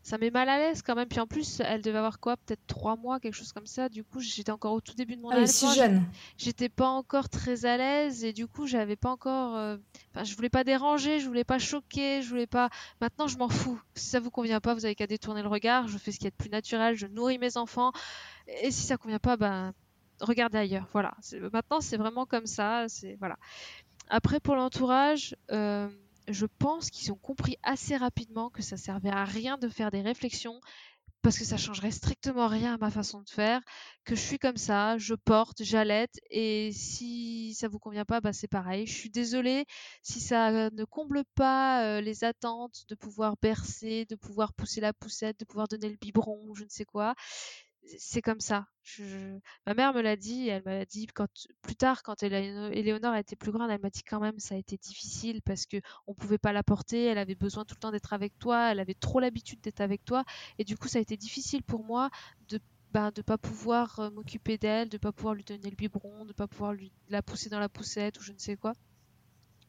[0.02, 1.08] ça met mal à l'aise quand même.
[1.08, 3.88] Puis en plus, elle devait avoir quoi Peut-être trois mois, quelque chose comme ça.
[3.88, 6.04] Du coup, j'étais encore au tout début de mon ah, si jeune.
[6.36, 9.56] J'étais pas encore très à l'aise et du coup, j'avais pas encore.
[9.56, 9.76] Euh,
[10.12, 12.68] enfin, je voulais pas déranger, je voulais pas choquer, je voulais pas.
[13.00, 13.80] Maintenant, je m'en fous.
[13.94, 15.86] Si ça vous convient pas, vous avez qu'à détourner le regard.
[15.86, 16.96] Je fais ce qui est de plus naturel.
[16.96, 17.92] Je nourris mes enfants.
[18.62, 19.72] Et si ça convient pas, ben
[20.20, 20.88] regardez ailleurs.
[20.92, 21.14] Voilà.
[21.52, 22.86] Maintenant, c'est vraiment comme ça.
[22.88, 23.36] C'est voilà.
[24.08, 25.36] Après, pour l'entourage.
[25.52, 25.88] Euh
[26.28, 30.02] je pense qu'ils ont compris assez rapidement que ça servait à rien de faire des
[30.02, 30.60] réflexions
[31.22, 33.60] parce que ça changerait strictement rien à ma façon de faire,
[34.04, 38.32] que je suis comme ça, je porte, j'allaite, et si ça vous convient pas, bah
[38.32, 38.86] c'est pareil.
[38.86, 39.64] Je suis désolée
[40.02, 44.92] si ça ne comble pas euh, les attentes de pouvoir bercer, de pouvoir pousser la
[44.92, 47.14] poussette, de pouvoir donner le biberon, je ne sais quoi
[47.98, 48.66] c'est comme ça.
[48.82, 49.04] Je...
[49.66, 51.28] Ma mère me l'a dit, elle m'a dit quand
[51.62, 54.76] plus tard, quand Éléonore était plus grande, elle m'a dit quand même ça a été
[54.76, 58.12] difficile parce que on pouvait pas la porter, elle avait besoin tout le temps d'être
[58.12, 60.24] avec toi, elle avait trop l'habitude d'être avec toi,
[60.58, 62.10] et du coup ça a été difficile pour moi
[62.48, 62.60] de
[62.92, 66.34] ben, de pas pouvoir euh, m'occuper d'elle, de pas pouvoir lui donner le biberon, de
[66.34, 68.74] pas pouvoir lui la pousser dans la poussette ou je ne sais quoi.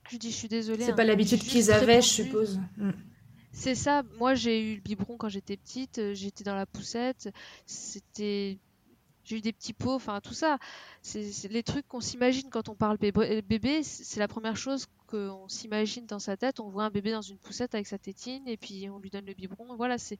[0.09, 0.83] Je dis je suis désolée.
[0.83, 2.59] C'est hein, pas l'habitude qu'ils avaient, je suppose.
[2.75, 2.91] Mm.
[3.53, 4.03] C'est ça.
[4.17, 5.99] Moi, j'ai eu le biberon quand j'étais petite.
[5.99, 7.29] Euh, j'étais dans la poussette.
[7.65, 8.57] C'était.
[9.23, 10.57] J'ai eu des petits pots, enfin tout ça.
[11.01, 13.81] C'est les trucs qu'on s'imagine quand on parle bébé.
[13.83, 16.59] C'est la première chose qu'on s'imagine dans sa tête.
[16.59, 19.25] On voit un bébé dans une poussette avec sa tétine et puis on lui donne
[19.25, 19.77] le biberon.
[19.77, 20.19] Voilà, c'est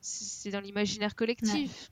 [0.00, 1.90] c'est dans l'imaginaire collectif.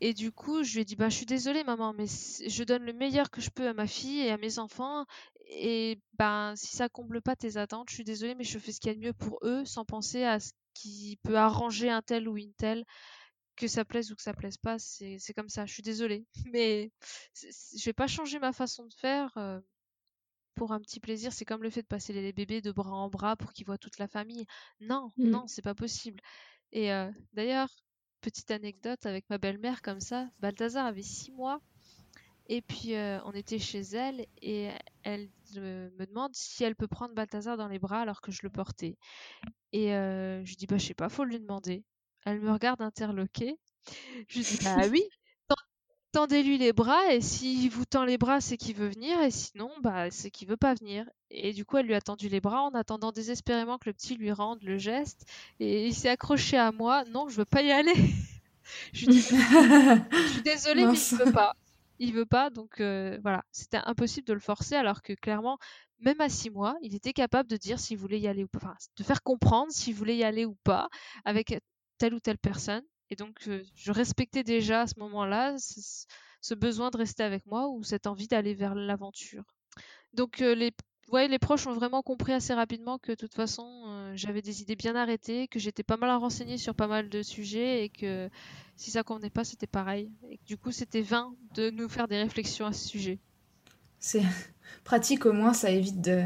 [0.00, 2.84] Et du coup, je lui ai dit, bah, je suis désolée, maman, mais je donne
[2.84, 5.06] le meilleur que je peux à ma fille et à mes enfants.
[5.48, 8.80] Et ben, si ça comble pas tes attentes, je suis désolée, mais je fais ce
[8.80, 12.02] qu'il y a de mieux pour eux, sans penser à ce qui peut arranger un
[12.02, 12.84] tel ou une telle.
[13.56, 15.64] Que ça plaise ou que ça plaise pas, c'est comme ça.
[15.64, 16.90] Je suis désolée, mais
[17.34, 19.60] je vais pas changer ma façon de faire euh,
[20.56, 21.32] pour un petit plaisir.
[21.32, 23.78] C'est comme le fait de passer les bébés de bras en bras pour qu'ils voient
[23.78, 24.44] toute la famille.
[24.80, 25.30] Non, mmh.
[25.30, 26.20] non, c'est pas possible.
[26.72, 27.68] Et euh, d'ailleurs,
[28.24, 30.30] petite anecdote avec ma belle-mère comme ça.
[30.40, 31.60] Balthazar avait six mois.
[32.46, 34.70] Et puis euh, on était chez elle et
[35.02, 38.50] elle me demande si elle peut prendre Balthazar dans les bras alors que je le
[38.50, 38.96] portais.
[39.72, 41.84] Et euh, je dis bah je sais pas, faut lui demander.
[42.24, 43.58] Elle me regarde interloquée.
[44.28, 45.04] Je dis bah oui,
[46.14, 49.68] tendez-lui les bras et s'il vous tend les bras c'est qu'il veut venir et sinon
[49.82, 51.04] bah c'est qu'il veut pas venir.
[51.30, 54.14] Et du coup elle lui a tendu les bras en attendant désespérément que le petit
[54.14, 55.26] lui rende le geste
[55.58, 57.02] et il s'est accroché à moi.
[57.10, 57.94] Non je veux pas y aller.
[58.92, 61.56] je, dis, je suis désolée mais il veut pas.
[61.98, 65.58] Il veut pas donc euh, voilà c'était impossible de le forcer alors que clairement
[65.98, 68.58] même à six mois il était capable de dire s'il voulait y aller ou pas,
[68.62, 70.88] enfin, de faire comprendre s'il voulait y aller ou pas
[71.24, 71.58] avec
[71.98, 76.90] telle ou telle personne et donc, euh, je respectais déjà à ce moment-là ce, besoin
[76.90, 79.44] de rester avec moi ou cette envie d'aller vers l'aventure.
[80.12, 80.72] Donc, euh, les,
[81.10, 84.62] ouais, les proches ont vraiment compris assez rapidement que de toute façon, euh, j'avais des
[84.62, 88.28] idées bien arrêtées, que j'étais pas mal renseignée sur pas mal de sujets et que
[88.76, 90.10] si ça convenait pas, c'était pareil.
[90.30, 93.18] Et du coup, c'était vain de nous faire des réflexions à ce sujet.
[93.98, 94.22] C'est
[94.84, 96.24] pratique au moins, ça évite de,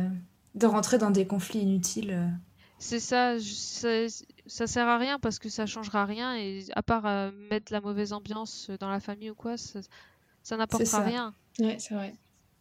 [0.55, 2.39] de rentrer dans des conflits inutiles.
[2.79, 3.37] C'est ça,
[4.49, 7.81] ça, sert à rien parce que ça changera rien et à part euh, mettre la
[7.81, 11.35] mauvaise ambiance dans la famille ou quoi, ça, n'apportera rien.
[11.59, 12.15] Ouais, c'est vrai.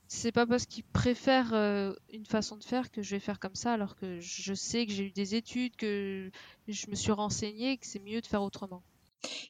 [0.10, 3.56] C'est pas parce qu'ils préfèrent euh, une façon de faire que je vais faire comme
[3.56, 6.32] ça alors que je sais que j'ai eu des études, que
[6.68, 8.84] je me suis renseignée, que c'est mieux de faire autrement.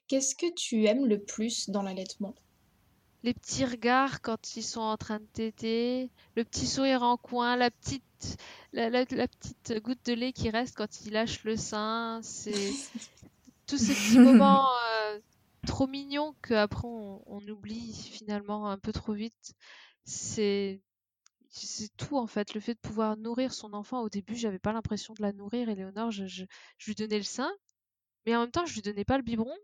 [0.07, 2.33] Qu'est-ce que tu aimes le plus dans l'allaitement?
[3.23, 7.55] Les petits regards quand ils sont en train de téter, le petit sourire en coin,
[7.55, 8.03] la petite
[8.73, 12.73] la, petite goutte de lait qui reste quand il lâche le sein, c'est
[13.67, 15.19] tous ces petits moments euh,
[15.65, 19.53] trop mignons qu'après on, on oublie finalement un peu trop vite.
[20.03, 20.81] C'est
[21.49, 24.01] c'est tout en fait, le fait de pouvoir nourrir son enfant.
[24.01, 26.45] Au début, j'avais pas l'impression de la nourrir, Éléonore, je, je,
[26.85, 27.51] lui donnais le sein,
[28.25, 29.55] mais en même temps, je lui donnais pas le biberon,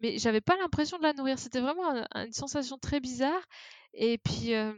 [0.00, 1.38] mais j'avais pas l'impression de la nourrir.
[1.38, 3.42] C'était vraiment une sensation très bizarre.
[3.94, 4.72] Et puis, euh,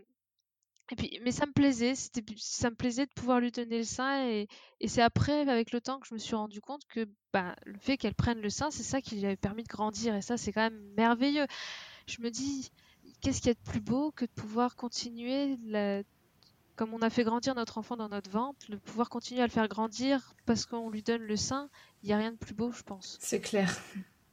[0.91, 3.85] et puis, mais ça me plaisait, c'était, ça me plaisait de pouvoir lui donner le
[3.85, 4.49] sein et,
[4.81, 7.79] et c'est après, avec le temps, que je me suis rendu compte que bah, le
[7.79, 10.37] fait qu'elle prenne le sein, c'est ça qui lui avait permis de grandir et ça,
[10.37, 11.47] c'est quand même merveilleux.
[12.07, 12.71] Je me dis,
[13.21, 15.59] qu'est-ce qu'il y a de plus beau que de pouvoir continuer
[16.77, 19.51] comme on a fait grandir notre enfant dans notre ventre, de pouvoir continuer à le
[19.51, 21.69] faire grandir parce qu'on lui donne le sein,
[22.03, 23.19] il n'y a rien de plus beau, je pense.
[23.21, 23.77] C'est clair.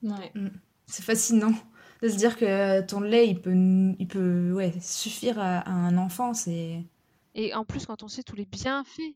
[0.04, 0.32] Ouais.
[0.36, 0.50] Mm.
[0.86, 1.54] C'est fascinant
[2.02, 3.54] de se dire que ton lait, il peut,
[4.00, 6.34] il peut ouais, suffire à, un enfant.
[6.34, 6.84] C'est...
[7.34, 9.16] Et en plus, quand on sait tous les bienfaits,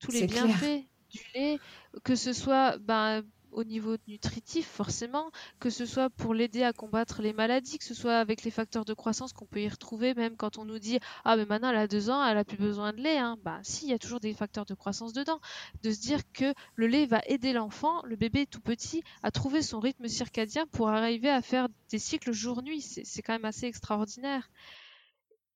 [0.00, 1.58] tous les bienfaits du lait,
[2.04, 3.22] que ce soit ben,
[3.52, 5.30] au niveau nutritif forcément,
[5.60, 8.84] que ce soit pour l'aider à combattre les maladies, que ce soit avec les facteurs
[8.84, 11.76] de croissance qu'on peut y retrouver, même quand on nous dit ah mais maintenant elle
[11.76, 13.36] a deux ans, elle a plus besoin de lait, hein.
[13.44, 15.40] bah si, il y a toujours des facteurs de croissance dedans.
[15.82, 19.62] De se dire que le lait va aider l'enfant, le bébé tout petit, à trouver
[19.62, 24.50] son rythme circadien pour arriver à faire des cycles jour-nuit, c'est quand même assez extraordinaire.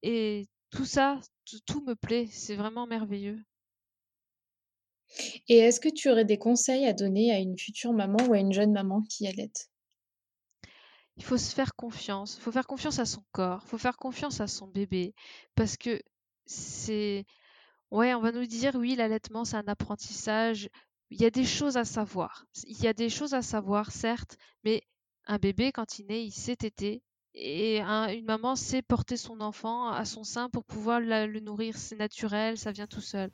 [0.03, 1.21] Et tout ça,
[1.67, 3.43] tout me plaît, c'est vraiment merveilleux.
[5.49, 8.39] Et est-ce que tu aurais des conseils à donner à une future maman ou à
[8.39, 9.53] une jeune maman qui allait
[11.17, 12.37] Il faut se faire confiance.
[12.39, 13.63] Il faut faire confiance à son corps.
[13.65, 15.15] Il faut faire confiance à son bébé.
[15.55, 16.01] Parce que
[16.47, 17.25] c'est.
[17.91, 20.71] Ouais, on va nous dire, oui, l'allaitement, c'est un apprentissage.
[21.11, 22.47] Il y a des choses à savoir.
[22.67, 24.83] Il y a des choses à savoir, certes, mais
[25.27, 27.03] un bébé, quand il naît, il sait téter.
[27.35, 31.77] Et une maman sait porter son enfant à son sein pour pouvoir le nourrir.
[31.77, 33.31] C'est naturel, ça vient tout seul.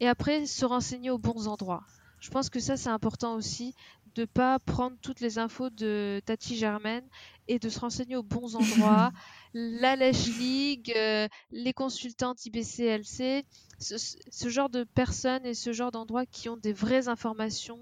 [0.00, 1.82] Et après, se renseigner aux bons endroits.
[2.20, 3.74] Je pense que ça, c'est important aussi,
[4.14, 7.04] de pas prendre toutes les infos de Tati Germaine
[7.48, 9.12] et de se renseigner aux bons endroits.
[9.54, 13.44] la Lèche League, euh, les consultantes IBCLC,
[13.78, 17.80] ce, ce, genre de personnes et ce genre d'endroits qui ont des vraies informations,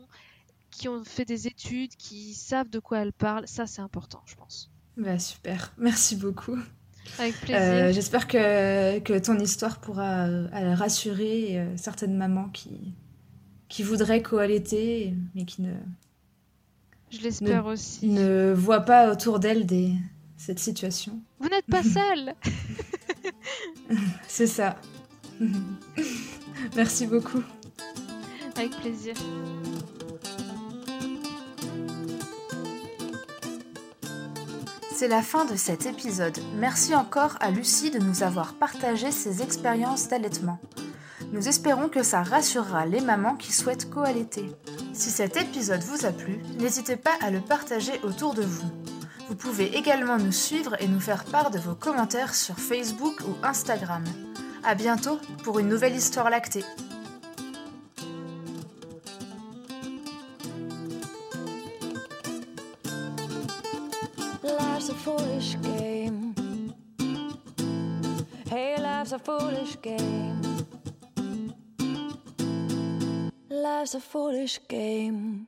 [0.70, 4.34] qui ont fait des études, qui savent de quoi elles parlent, ça c'est important, je
[4.34, 4.70] pense.
[4.96, 6.58] Bah, super, merci beaucoup.
[7.18, 7.60] Avec plaisir.
[7.60, 12.94] Euh, j'espère que, que, ton histoire pourra euh, rassurer euh, certaines mamans qui,
[13.68, 15.72] qui voudraient coallaiter, mais qui ne.
[17.10, 18.08] Je l'espère aussi.
[18.08, 19.92] Ne voient pas autour d'elles des...
[20.36, 21.20] cette situation.
[21.38, 22.34] Vous n'êtes pas seule
[24.26, 24.76] C'est ça.
[26.76, 27.42] Merci beaucoup.
[28.56, 29.14] Avec plaisir.
[35.04, 36.38] C'est la fin de cet épisode.
[36.56, 40.58] Merci encore à Lucie de nous avoir partagé ses expériences d'allaitement.
[41.30, 44.50] Nous espérons que ça rassurera les mamans qui souhaitent coallaiter.
[44.94, 48.70] Si cet épisode vous a plu, n'hésitez pas à le partager autour de vous.
[49.28, 53.36] Vous pouvez également nous suivre et nous faire part de vos commentaires sur Facebook ou
[53.42, 54.04] Instagram.
[54.64, 56.64] A bientôt pour une nouvelle histoire lactée.
[65.04, 66.34] Foolish game.
[68.48, 70.40] Hey, life's a foolish game.
[73.50, 75.46] Life's a foolish game.